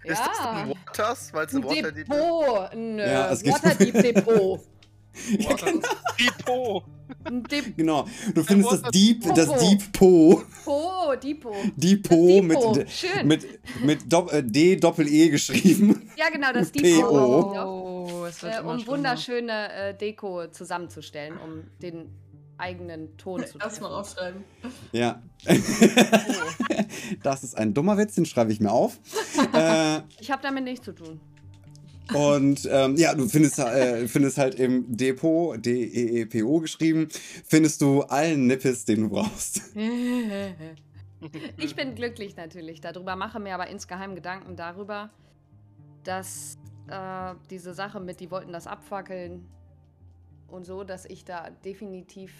[0.02, 0.50] Ist das ja.
[0.52, 1.30] ein Waters?
[1.34, 2.08] Weil es Ein ein Waterdeep ist?
[2.08, 4.60] Depot, ein Ja, es gibt- Waterdeep-Depot.
[6.18, 6.84] Depot!
[7.24, 8.06] Ein Depot, Genau.
[8.34, 9.48] Du findest das Deep, das.
[9.58, 10.42] Deep Po.
[11.22, 11.54] Depot.
[11.76, 13.26] Depot mit, Depot, d- schön.
[13.28, 13.46] mit,
[13.84, 16.10] mit Dopp- äh, D Doppel E geschrieben.
[16.16, 16.78] Ja, genau, das PO.
[16.80, 17.56] Depot.
[17.66, 18.86] Oh, es wird Äh, um schlimmer.
[18.96, 22.08] wunderschöne äh, Deko zusammenzustellen, um den
[22.58, 24.44] eigenen Ton zu Erstmal aufschreiben.
[24.92, 25.20] Ja.
[27.22, 28.98] das ist ein dummer Witz, den schreibe ich mir auf.
[29.52, 31.20] äh, Ich habe damit nichts zu tun.
[32.14, 37.08] Und ähm, ja, du findest, äh, findest halt im Depot, D-E-E-P-O geschrieben,
[37.44, 39.62] findest du allen Nippes, den du brauchst.
[41.56, 45.10] Ich bin glücklich natürlich darüber, mache mir aber insgeheim Gedanken darüber,
[46.02, 46.58] dass
[46.88, 49.46] äh, diese Sache mit, die wollten das abfackeln
[50.48, 52.32] und so, dass ich da definitiv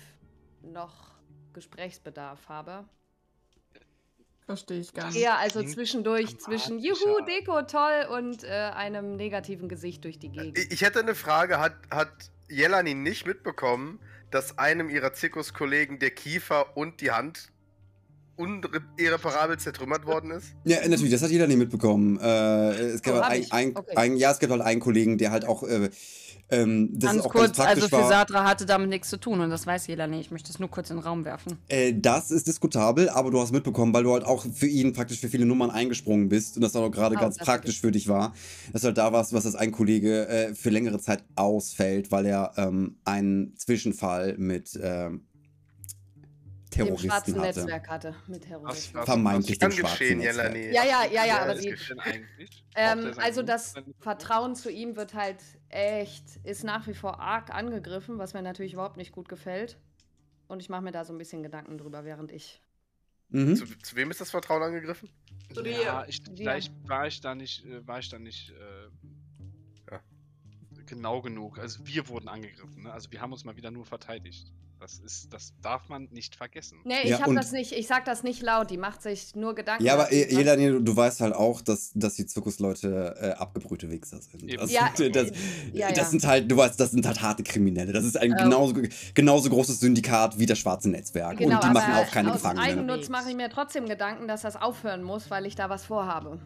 [0.63, 1.13] noch
[1.53, 2.85] Gesprächsbedarf habe.
[4.53, 5.17] Verstehe ich gar nicht.
[5.17, 6.79] Eher also zwischendurch zwischen.
[6.79, 10.59] Juhu, Deko, toll und äh, einem negativen Gesicht durch die Gegend.
[10.59, 11.59] Ich, hätte eine Frage.
[11.59, 12.13] Hat, hat
[12.49, 13.99] Jelani nicht mitbekommen,
[14.31, 17.49] dass einem ihrer Zirkuskollegen der Kiefer und die Hand
[18.97, 20.55] irreparabel zertrümmert worden ist?
[20.65, 22.19] Ja, natürlich, das hat jeder nicht mitbekommen.
[22.21, 23.97] Äh, es gab Oh, halt ein, ein, Okay.
[23.97, 25.91] ein, ja, es gibt halt einen Kollegen, der halt auch, äh,
[26.53, 28.07] ähm, Ganz kurz, also für.
[28.09, 30.27] Sadra hatte damit nichts zu tun und das weiß jeder nicht.
[30.27, 31.59] Ich möchte es nur kurz in den Raum werfen.
[31.69, 35.19] Äh, das ist diskutabel, aber du hast mitbekommen, weil du halt auch für ihn praktisch
[35.19, 38.35] für viele Nummern eingesprungen bist und das auch gerade Oh, ganz praktisch für dich war.
[38.73, 42.27] Dass du halt da warst, was das ein Kollege äh, für längere Zeit ausfällt, weil
[42.27, 45.23] er ähm, einen Zwischenfall mit ähm,
[46.73, 47.61] Dem Terroristen schwarzen hatte.
[47.61, 48.95] Netzwerk hatte mit Terroristen.
[48.99, 50.55] was- Vermeintlich Kann dem schwarzen geschehen, Netzwerk.
[50.57, 52.65] Ja, ja, ja, ja, Ja, aber Was eigentlich?
[52.75, 58.19] Ähm, also das Vertrauen zu ihm wird halt echt, ist nach wie vor arg angegriffen,
[58.19, 59.79] was mir natürlich überhaupt nicht gut gefällt.
[60.49, 62.61] Und ich mache mir da so ein bisschen Gedanken drüber, während ich.
[63.29, 63.57] Mhm.
[63.57, 65.09] Zu, zu wem ist das Vertrauen angegriffen?
[65.55, 65.81] Zu dir.
[65.83, 68.89] Ja, ich, vielleicht war ich da nicht, war ich da nicht äh, Ja.
[70.93, 71.59] Genau genug.
[71.59, 72.93] Also wir wurden angegriffen, ne?
[72.93, 74.47] Also wir haben uns mal wieder nur verteidigt.
[74.79, 76.81] Das ist, das darf man nicht vergessen.
[76.83, 79.37] Nee, Ja, ich habe und- das nicht, ich sag das nicht laut, die macht sich
[79.37, 79.85] nur Gedanken.
[79.85, 83.89] Ja, aber äh, Jelani, du, du weißt halt auch, dass, dass die Zirkusleute äh, abgebrühte
[83.93, 84.59] Wichser sind.
[84.59, 85.31] Also, Ja, das,
[85.73, 86.05] ja, das ja.
[86.07, 87.93] sind halt, du weißt, das sind halt harte Kriminelle.
[87.93, 88.37] Das ist ein Ähm.
[88.39, 88.75] genauso,
[89.15, 91.39] genauso großes Syndikat wie das schwarze Netzwerk.
[91.39, 92.65] Genau, und die machen auch keine aus Gefangenen.
[92.69, 96.41] Eigennutz mache ich mir trotzdem Gedanken, dass das aufhören muss, weil ich da was vorhabe.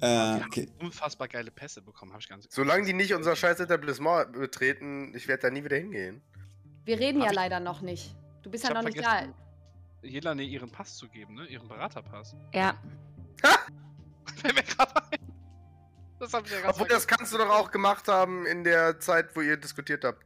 [0.00, 0.68] Äh, okay.
[0.78, 2.46] haben unfassbar geile Pässe bekommen, habe ich ganz.
[2.50, 6.22] Solange die nicht unser scheiß Etablissement betreten, ich werde da nie wieder hingehen.
[6.84, 8.14] Wir reden Hab ja leider noch nicht.
[8.42, 9.34] Du bist ja noch hab nicht vergessen,
[10.02, 10.08] da.
[10.08, 11.46] Jelane ihren Pass zu geben, ne?
[11.46, 12.34] Ihren Beraterpass.
[12.54, 12.78] Ja.
[14.36, 15.18] Fällt mir gerade ein.
[16.18, 19.34] Das habe ich ja Obwohl, das kannst du doch auch gemacht haben in der Zeit,
[19.34, 20.24] wo ihr diskutiert habt.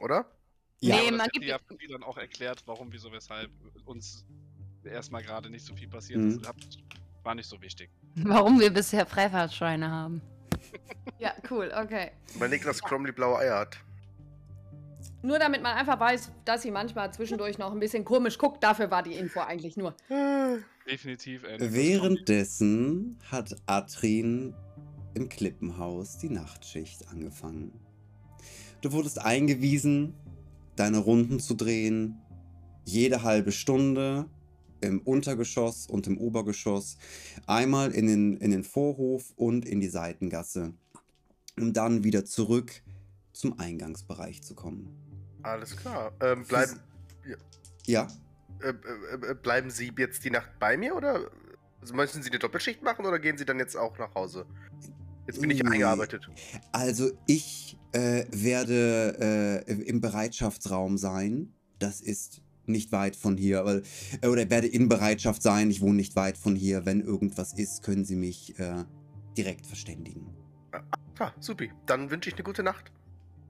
[0.00, 0.26] Oder?
[0.80, 1.58] Ja, Nee, aber man gibt- ja
[1.90, 3.50] dann auch erklärt, warum, wieso, weshalb
[3.84, 4.24] uns
[4.84, 6.28] erstmal gerade nicht so viel passiert Mhm.
[6.30, 6.46] ist.
[6.48, 6.56] Hab-
[7.22, 7.90] War nicht so wichtig.
[8.16, 10.22] Warum wir bisher Freifahrtscheine haben.
[11.18, 12.10] Ja, cool, okay.
[12.38, 13.78] Weil Niklas Cromley blaue Eier hat.
[15.22, 18.90] Nur damit man einfach weiß, dass sie manchmal zwischendurch noch ein bisschen komisch guckt, dafür
[18.90, 19.94] war die Info eigentlich nur.
[20.90, 21.44] Definitiv.
[21.44, 24.54] Äh, Währenddessen hat Atrin
[25.14, 27.72] im Klippenhaus die Nachtschicht angefangen.
[28.80, 30.14] Du wurdest eingewiesen,
[30.74, 32.20] deine Runden zu drehen,
[32.84, 34.28] jede halbe Stunde
[34.82, 36.96] im Untergeschoss und im Obergeschoss,
[37.46, 40.74] einmal in den, in den Vorhof und in die Seitengasse,
[41.58, 42.82] um dann wieder zurück
[43.32, 44.88] zum Eingangsbereich zu kommen.
[45.42, 46.12] Alles klar.
[46.20, 46.78] Ähm, bleiben,
[47.86, 48.06] Ja,
[48.60, 51.30] äh, äh, äh, bleiben Sie jetzt die Nacht bei mir oder
[51.80, 54.46] also möchten Sie eine Doppelschicht machen oder gehen Sie dann jetzt auch nach Hause?
[55.26, 55.70] Jetzt bin ich Nee.
[55.70, 56.28] eingearbeitet.
[56.72, 61.52] also ich äh, werde äh, im Bereitschaftsraum sein.
[61.78, 63.82] Das ist nicht weit von hier, weil,
[64.20, 65.70] äh, oder werde in Bereitschaft sein.
[65.70, 66.86] Ich wohne nicht weit von hier.
[66.86, 68.84] Wenn irgendwas ist, können Sie mich äh,
[69.36, 70.34] direkt verständigen.
[71.18, 71.70] Ah, supi.
[71.86, 72.92] Dann wünsche ich eine gute Nacht.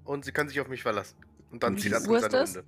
[0.05, 1.17] Und Sie können sich auf mich verlassen.
[1.51, 2.45] Und dann zieht das seine?
[2.45, 2.65] Runde.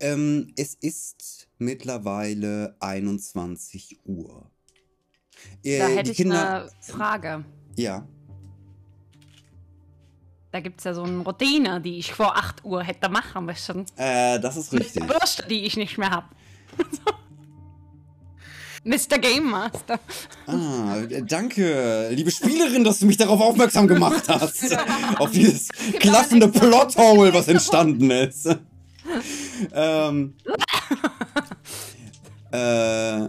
[0.00, 4.50] Ähm, es ist mittlerweile 21 Uhr.
[5.62, 7.44] Äh, Da die hätte ich Kinder, eine Frage.
[7.76, 8.08] Ja.
[10.52, 13.86] Da gibt es ja so eine Routine, die ich vor 8 Uhr hätte machen müssen.
[13.96, 15.06] Äh, das ist Mit richtig.
[15.06, 16.26] der Bürste, die ich nicht mehr habe.
[18.82, 19.18] Mr.
[19.18, 20.00] Game Master.
[20.46, 20.96] Ah,
[21.26, 24.74] danke, liebe Spielerin, dass du mich darauf aufmerksam gemacht hast.
[25.18, 28.48] Auf dieses klaffende Plothole, was entstanden ist.
[29.72, 30.34] ähm.
[32.52, 33.28] Äh,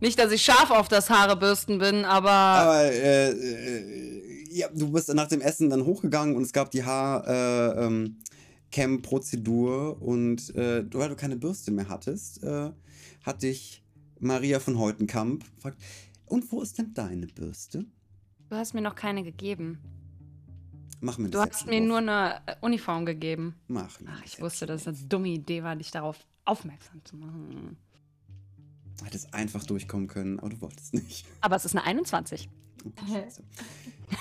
[0.00, 4.23] Nicht, dass ich scharf auf das Haarebürsten bin, aber aber äh, äh,
[4.54, 8.18] ja, du bist nach dem Essen dann hochgegangen und es gab die Haar äh, ähm,
[10.00, 12.70] und äh, weil du keine Bürste mehr hattest, äh,
[13.24, 13.84] hat dich
[14.18, 15.80] Maria von Heutenkamp gefragt,
[16.26, 17.84] und wo ist denn deine Bürste?
[18.48, 19.78] du hast mir noch keine gegeben.
[21.00, 21.86] Mach mir Du hast mir auf.
[21.86, 23.54] nur eine äh, Uniform gegeben.
[23.68, 27.04] Mach mir Ach, das ich wusste, dass es eine dumme Idee war, dich darauf aufmerksam
[27.04, 27.76] zu machen.
[29.02, 31.26] Hättest einfach durchkommen können, aber du wolltest nicht.
[31.40, 32.48] Aber es ist eine 21.
[32.84, 33.26] Okay.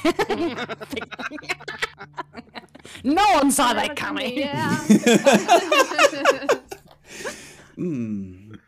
[3.04, 4.38] No one saw that coming.
[4.38, 4.80] Ja.
[7.76, 8.60] Hm.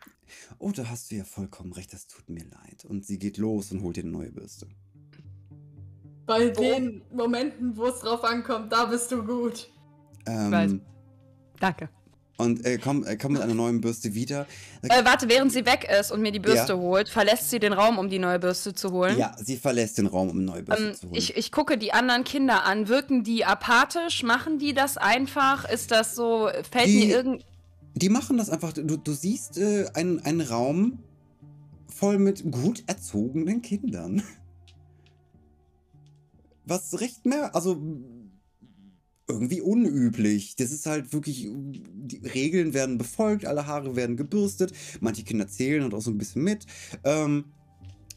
[0.58, 2.84] Oh, da hast du ja vollkommen recht, das tut mir leid.
[2.84, 4.66] Und sie geht los und holt dir eine neue Bürste.
[6.26, 9.70] Bei den Momenten, wo es drauf ankommt, da bist du gut.
[10.26, 10.74] Ähm, weiß.
[11.60, 11.88] Danke.
[12.38, 14.46] Und äh, komm, äh, komm mit einer neuen Bürste wieder.
[14.82, 16.78] Äh, warte, während sie weg ist und mir die Bürste Ja.
[16.78, 19.16] holt, verlässt sie den Raum, um die neue Bürste zu holen.
[19.18, 21.14] Ja, sie verlässt den Raum, um eine neue Bürste Ähm, zu holen.
[21.14, 22.88] ich, ich gucke die anderen Kinder an.
[22.88, 24.22] Wirken die apathisch?
[24.22, 25.66] Machen die das einfach?
[25.66, 26.50] Ist das so?
[26.70, 27.44] Fällt Die- mir irgend.
[27.94, 28.74] Die machen das einfach.
[28.74, 30.98] Du, du siehst äh, einen, einen Raum
[31.88, 34.22] voll mit gut erzogenen Kindern.
[36.66, 37.80] Was recht mehr, also
[39.28, 40.56] irgendwie unüblich.
[40.56, 45.82] Das ist halt wirklich, die Regeln werden befolgt, alle Haare werden gebürstet, manche Kinder zählen
[45.82, 46.66] und auch so ein bisschen mit.
[47.04, 47.46] Ähm,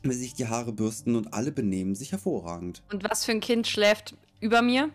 [0.03, 2.83] wenn sich die Haare bürsten und alle benehmen sich hervorragend.
[2.91, 4.89] Und was für ein Kind schläft über mir?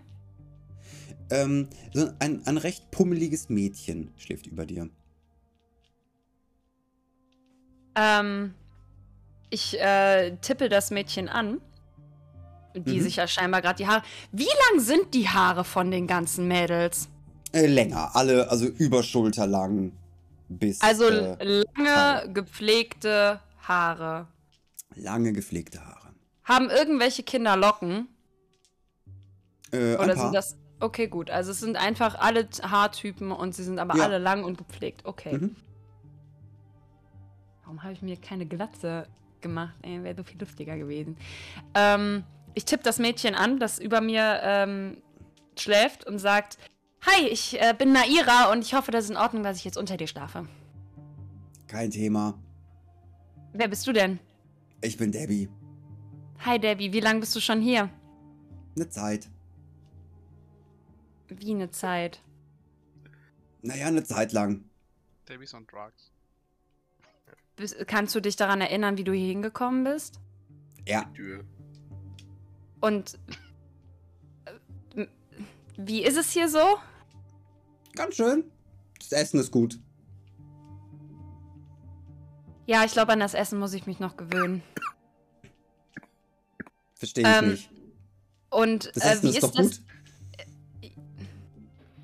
[1.30, 4.88] Ähm, so ein, ein recht pummeliges Mädchen schläft über dir.
[7.96, 8.54] Ähm,
[9.50, 11.60] ich äh, tippe das Mädchen an.
[12.74, 13.02] Die Mhm.
[13.02, 14.02] sich ja scheinbar gerade die Haare.
[14.32, 17.08] Wie lang sind die Haare von den ganzen Mädels?
[17.52, 19.92] Äh, länger, alle, also überschulterlang
[20.48, 21.36] bis Also äh,
[21.76, 22.32] lange, Haare.
[22.32, 24.26] gepflegte Haare.
[24.96, 26.14] lange gepflegte Haare.
[26.44, 28.08] Haben irgendwelche Kinder Locken?
[29.72, 30.56] Äh, Oder sind das.
[30.80, 31.30] Okay, gut.
[31.30, 34.04] Also es sind einfach alle Haartypen und sie sind aber Ja.
[34.04, 35.04] alle lang und gepflegt.
[35.04, 35.38] Okay.
[35.38, 35.56] Mhm.
[37.62, 39.06] Warum habe ich mir keine Glatze
[39.40, 39.74] gemacht?
[39.82, 41.16] Ey, wäre so viel lustiger gewesen.
[41.74, 42.24] Ähm,
[42.54, 45.02] ich tippe das Mädchen an, das über mir ähm,
[45.58, 46.58] schläft und sagt:
[47.02, 49.76] Hi, ich äh, bin Naira und ich hoffe, das ist in Ordnung, dass ich jetzt
[49.76, 50.48] unter dir schlafe.
[51.66, 52.38] Kein Thema.
[53.52, 54.18] Wer bist du denn?
[54.80, 55.48] Ich bin Debbie.
[56.44, 57.90] Hi, Debbie, wie lange bist du schon hier?
[58.76, 59.28] Eine Zeit.
[61.28, 62.20] Wie eine Zeit.
[63.62, 64.64] Naja, eine Zeit lang.
[65.28, 66.12] Debbie's on drugs.
[67.56, 70.20] Bist, kannst du dich daran erinnern, wie du hier hingekommen bist?
[70.86, 71.04] Ja.
[71.14, 71.44] Tür.
[72.84, 73.18] Und
[74.94, 75.06] äh,
[75.78, 76.76] wie ist es hier so?
[77.94, 78.44] Ganz schön.
[78.98, 79.78] Das Essen ist gut.
[82.66, 84.62] Ja, ich glaube, an das Essen muss ich mich noch gewöhnen.
[86.96, 87.70] Verstehe ich Ähm, nicht.
[88.50, 89.66] Und Das äh, Essen wie ist ist, das?
[89.66, 89.80] gut.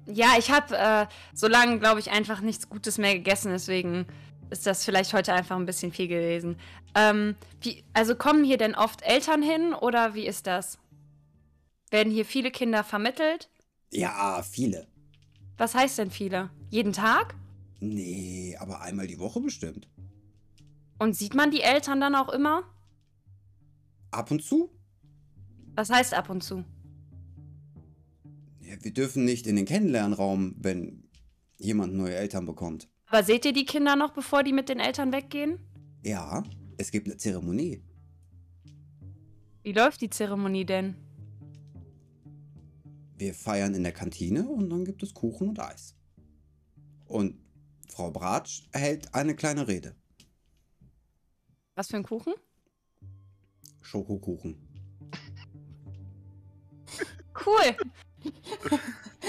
[0.07, 4.07] Ja, ich habe äh, so lange, glaube ich, einfach nichts Gutes mehr gegessen, deswegen
[4.49, 6.57] ist das vielleicht heute einfach ein bisschen viel gewesen.
[6.95, 10.79] Ähm, wie, also kommen hier denn oft Eltern hin oder wie ist das?
[11.91, 13.49] Werden hier viele Kinder vermittelt?
[13.93, 14.87] Ja, viele.
[15.57, 16.51] Was heißt denn viele?
[16.71, 17.35] Jeden Tag?
[17.81, 19.89] Nee, aber einmal die Woche bestimmt.
[20.99, 22.63] Und sieht man die Eltern dann auch immer?
[24.11, 24.71] Ab und zu?
[25.75, 26.65] Was heißt ab und zu?
[28.61, 31.09] Ja, wir dürfen nicht in den Kennenlernraum, wenn
[31.59, 32.89] jemand neue Eltern bekommt.
[33.07, 35.59] Aber seht ihr die Kinder noch, bevor die mit den Eltern weggehen?
[36.05, 36.43] Ja,
[36.81, 37.83] es gibt eine Zeremonie.
[39.63, 40.97] Wie läuft die Zeremonie denn?
[43.19, 45.95] Wir feiern in der Kantine und dann gibt es Kuchen und Eis.
[47.05, 47.39] Und
[47.91, 49.95] Frau Bratsch erhält eine kleine Rede.
[51.75, 52.33] Was für ein Kuchen?
[53.83, 54.57] Schokokuchen.
[57.45, 57.77] Cool.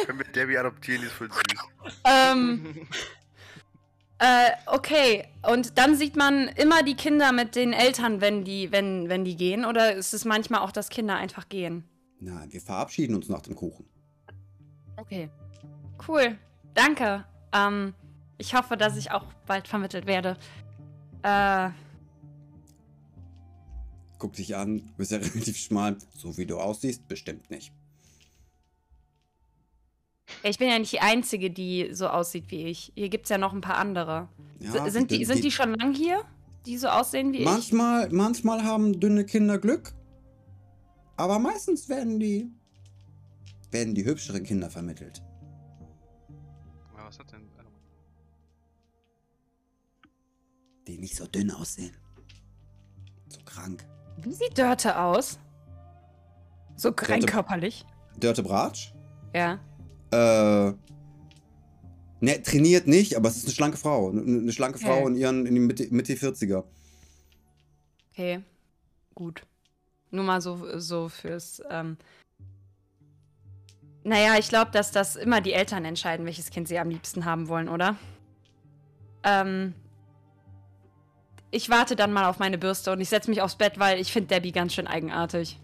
[0.05, 2.01] Können wir Debbie adoptieren, die ist voll süß.
[2.05, 2.87] ähm,
[4.21, 5.25] äh, okay.
[5.41, 9.35] Und dann sieht man immer die Kinder mit den Eltern, wenn die, wenn, wenn die
[9.35, 9.65] gehen?
[9.65, 11.83] Oder ist es manchmal auch, dass Kinder einfach gehen?
[12.19, 13.89] Nein, wir verabschieden uns nach dem Kuchen.
[14.97, 15.31] Okay.
[16.07, 16.37] Cool.
[16.75, 17.25] Danke.
[17.51, 17.95] Ähm,
[18.37, 20.37] ich hoffe, dass ich auch bald vermittelt werde.
[21.23, 21.71] Äh,
[24.19, 25.97] Guck dich an, du bist ja relativ schmal.
[26.15, 27.73] So wie du aussiehst, bestimmt nicht.
[30.43, 32.91] Ich bin ja nicht die Einzige, die so aussieht wie ich.
[32.95, 34.27] Hier gibt es ja noch ein paar andere.
[34.59, 36.23] Ja, sind, die, sind die schon lang hier?
[36.65, 37.45] Die so aussehen wie ich?
[37.45, 39.93] Manchmal, manchmal haben dünne Kinder Glück.
[41.17, 42.51] Aber meistens werden die.
[43.71, 45.23] werden die hübscheren Kinder vermittelt.
[46.95, 47.51] Ja, was hat denn.
[50.87, 51.95] Die nicht so dünn aussehen.
[53.27, 53.85] So krank.
[54.17, 55.39] Wie sieht Dörte aus?
[56.75, 57.85] So rein Dörte- körperlich.
[58.19, 58.93] Dörte Bratsch?
[59.33, 59.59] Ja.
[60.11, 60.73] Äh.
[62.23, 64.09] Ne, trainiert nicht, aber es ist eine schlanke Frau.
[64.11, 64.85] Eine, eine schlanke Okay.
[64.85, 66.63] Frau in ihren in die Mitte, Mitte 40er.
[68.11, 68.41] Okay.
[69.15, 69.41] Gut.
[70.11, 71.63] Nur mal so, so fürs.
[71.69, 71.97] Ähm
[74.03, 77.47] naja, ich glaube, dass das immer die Eltern entscheiden, welches Kind sie am liebsten haben
[77.47, 77.95] wollen, oder?
[79.23, 79.73] Ähm.
[81.53, 84.13] Ich warte dann mal auf meine Bürste und ich setze mich aufs Bett, weil ich
[84.13, 85.59] finde Debbie ganz schön eigenartig.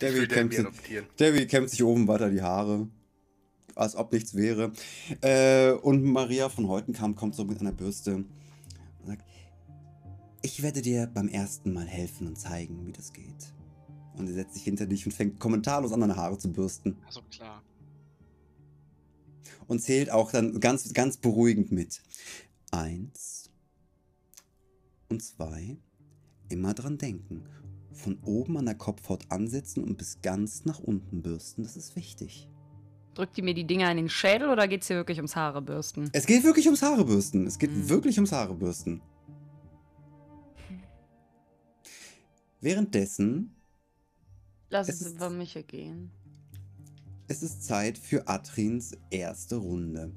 [0.00, 0.66] Kämmt, sich.
[1.20, 2.88] Debbie kämmt sich oben weiter die Haare.
[3.80, 4.72] Als ob nichts wäre.
[5.22, 8.26] Äh, und Maria von Heutenkamp kommt so mit einer Bürste und
[9.06, 9.24] sagt:
[10.42, 13.54] Ich werde dir beim ersten Mal helfen und zeigen, wie das geht.
[14.18, 16.98] Und sie setzt sich hinter dich und fängt kommentarlos an, deine Haare zu bürsten.
[17.06, 17.62] Also klar.
[19.66, 22.02] Und zählt auch dann ganz, ganz beruhigend mit.
[22.72, 23.48] Eins
[25.08, 25.78] und zwei.
[26.50, 27.46] Immer dran denken.
[27.92, 31.62] Von oben an der Kopfhaut ansetzen und bis ganz nach unten bürsten.
[31.62, 32.46] Das ist wichtig.
[33.14, 36.10] Drückt die mir die Dinger in den Schädel oder geht's hier wirklich ums Haarebürsten?
[36.12, 37.46] Es geht wirklich ums Haarebürsten.
[37.46, 37.88] Es geht Mhm.
[37.88, 39.00] wirklich ums Haarebürsten.
[42.60, 43.54] Währenddessen
[44.72, 46.10] Lass Es es ist- über mich gehen.
[47.26, 50.12] es ist Zeit für Atrins erste Runde.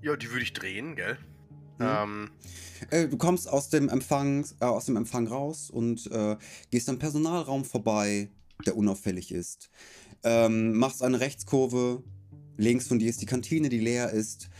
[0.00, 1.18] Ja, die würde ich drehen, gell?
[1.78, 1.84] Mhm.
[1.86, 2.30] Ähm,
[2.90, 6.36] Äh, du kommst aus dem Empfang, äh, aus dem Empfang raus und äh,
[6.70, 8.30] gehst am Personalraum vorbei,
[8.66, 9.70] der unauffällig ist.
[10.24, 12.02] Ähm, machst eine Rechtskurve.
[12.56, 14.50] Links von dir ist die Kantine, die leer ist.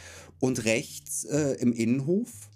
[0.40, 2.50] Und rechts äh, im Innenhof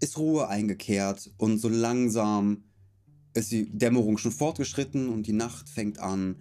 [0.00, 1.30] ist Ruhe eingekehrt.
[1.38, 2.64] Und so langsam
[3.34, 6.36] ist die Dämmerung schon fortgeschritten und die Nacht fängt an.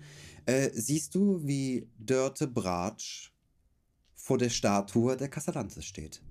[0.46, 3.34] Äh, siehst du, wie Dörte Bratsch
[4.16, 6.22] vor der Statue der Casalantes steht?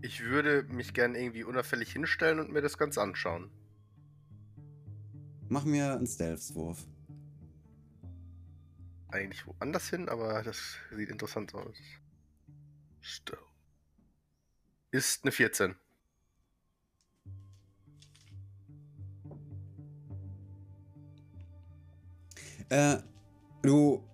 [0.00, 3.50] ich würde mich gern irgendwie unauffällig hinstellen und mir das Ganze anschauen.
[5.48, 6.86] Mach mir einen Stealth-Wurf.
[9.10, 11.76] Eigentlich woanders hin, aber das sieht interessant aus.
[13.00, 13.38] Still.
[14.90, 15.74] Ist eine 14.
[22.68, 22.98] Äh,
[23.62, 24.04] du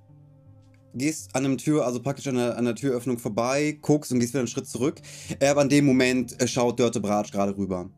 [0.95, 4.33] gehst an einem Tür, also praktisch an der, an der Türöffnung vorbei, guckst und gehst
[4.33, 5.01] wieder einen Schritt zurück.
[5.41, 7.91] Äh, aber in dem Moment äh, schaut Dörte Bratsch gerade rüber.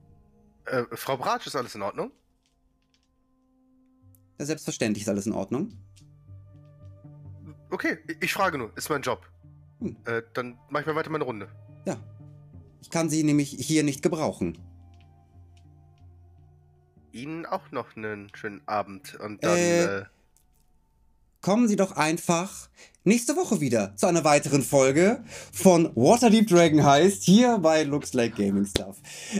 [0.64, 2.11] Äh, Frau Bratsch, ist alles in Ordnung?
[4.39, 5.72] Ja, selbstverständlich ist alles in Ordnung.
[7.70, 9.28] Okay, ich, frage nur, ist mein Job.
[9.80, 9.97] Hm.
[10.05, 11.49] Äh, dann mach ich mal weiter meine Runde.
[11.84, 11.97] Ja.
[12.80, 14.59] Ich kann sie nämlich hier nicht gebrauchen.
[17.12, 19.57] Ihnen auch noch einen schönen Abend und dann.
[19.57, 20.05] Äh, Äh,
[21.47, 22.69] Kommen Sie doch einfach
[23.05, 25.23] nächste Woche wieder zu einer weiteren Folge
[25.53, 28.97] von Waterdeep Dragon heißt, hier bei Looks Like Gaming Stuff.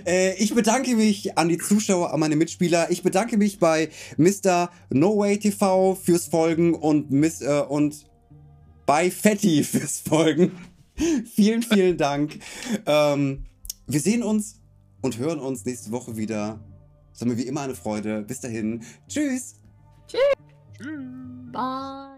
[0.07, 2.93] Äh, ich bedanke mich an die Zuschauer, an meine Mitspieler.
[2.93, 3.89] Ich bedanke mich bei
[4.19, 4.71] Mr.
[4.91, 8.07] No Way TV fürs Folgen und, Miss, äh, und
[8.87, 10.53] bei Fatty fürs Folgen.
[11.35, 12.39] vielen, vielen Dank.
[12.87, 13.47] Ähm,
[13.89, 14.61] wir sehen uns
[15.03, 16.61] und hören uns nächste Woche wieder.
[17.13, 18.23] Es war mir wie immer eine Freude.
[18.23, 18.85] Bis dahin.
[19.09, 19.57] Tschüss.
[20.07, 20.21] Tschüss.
[21.53, 22.16] バイ。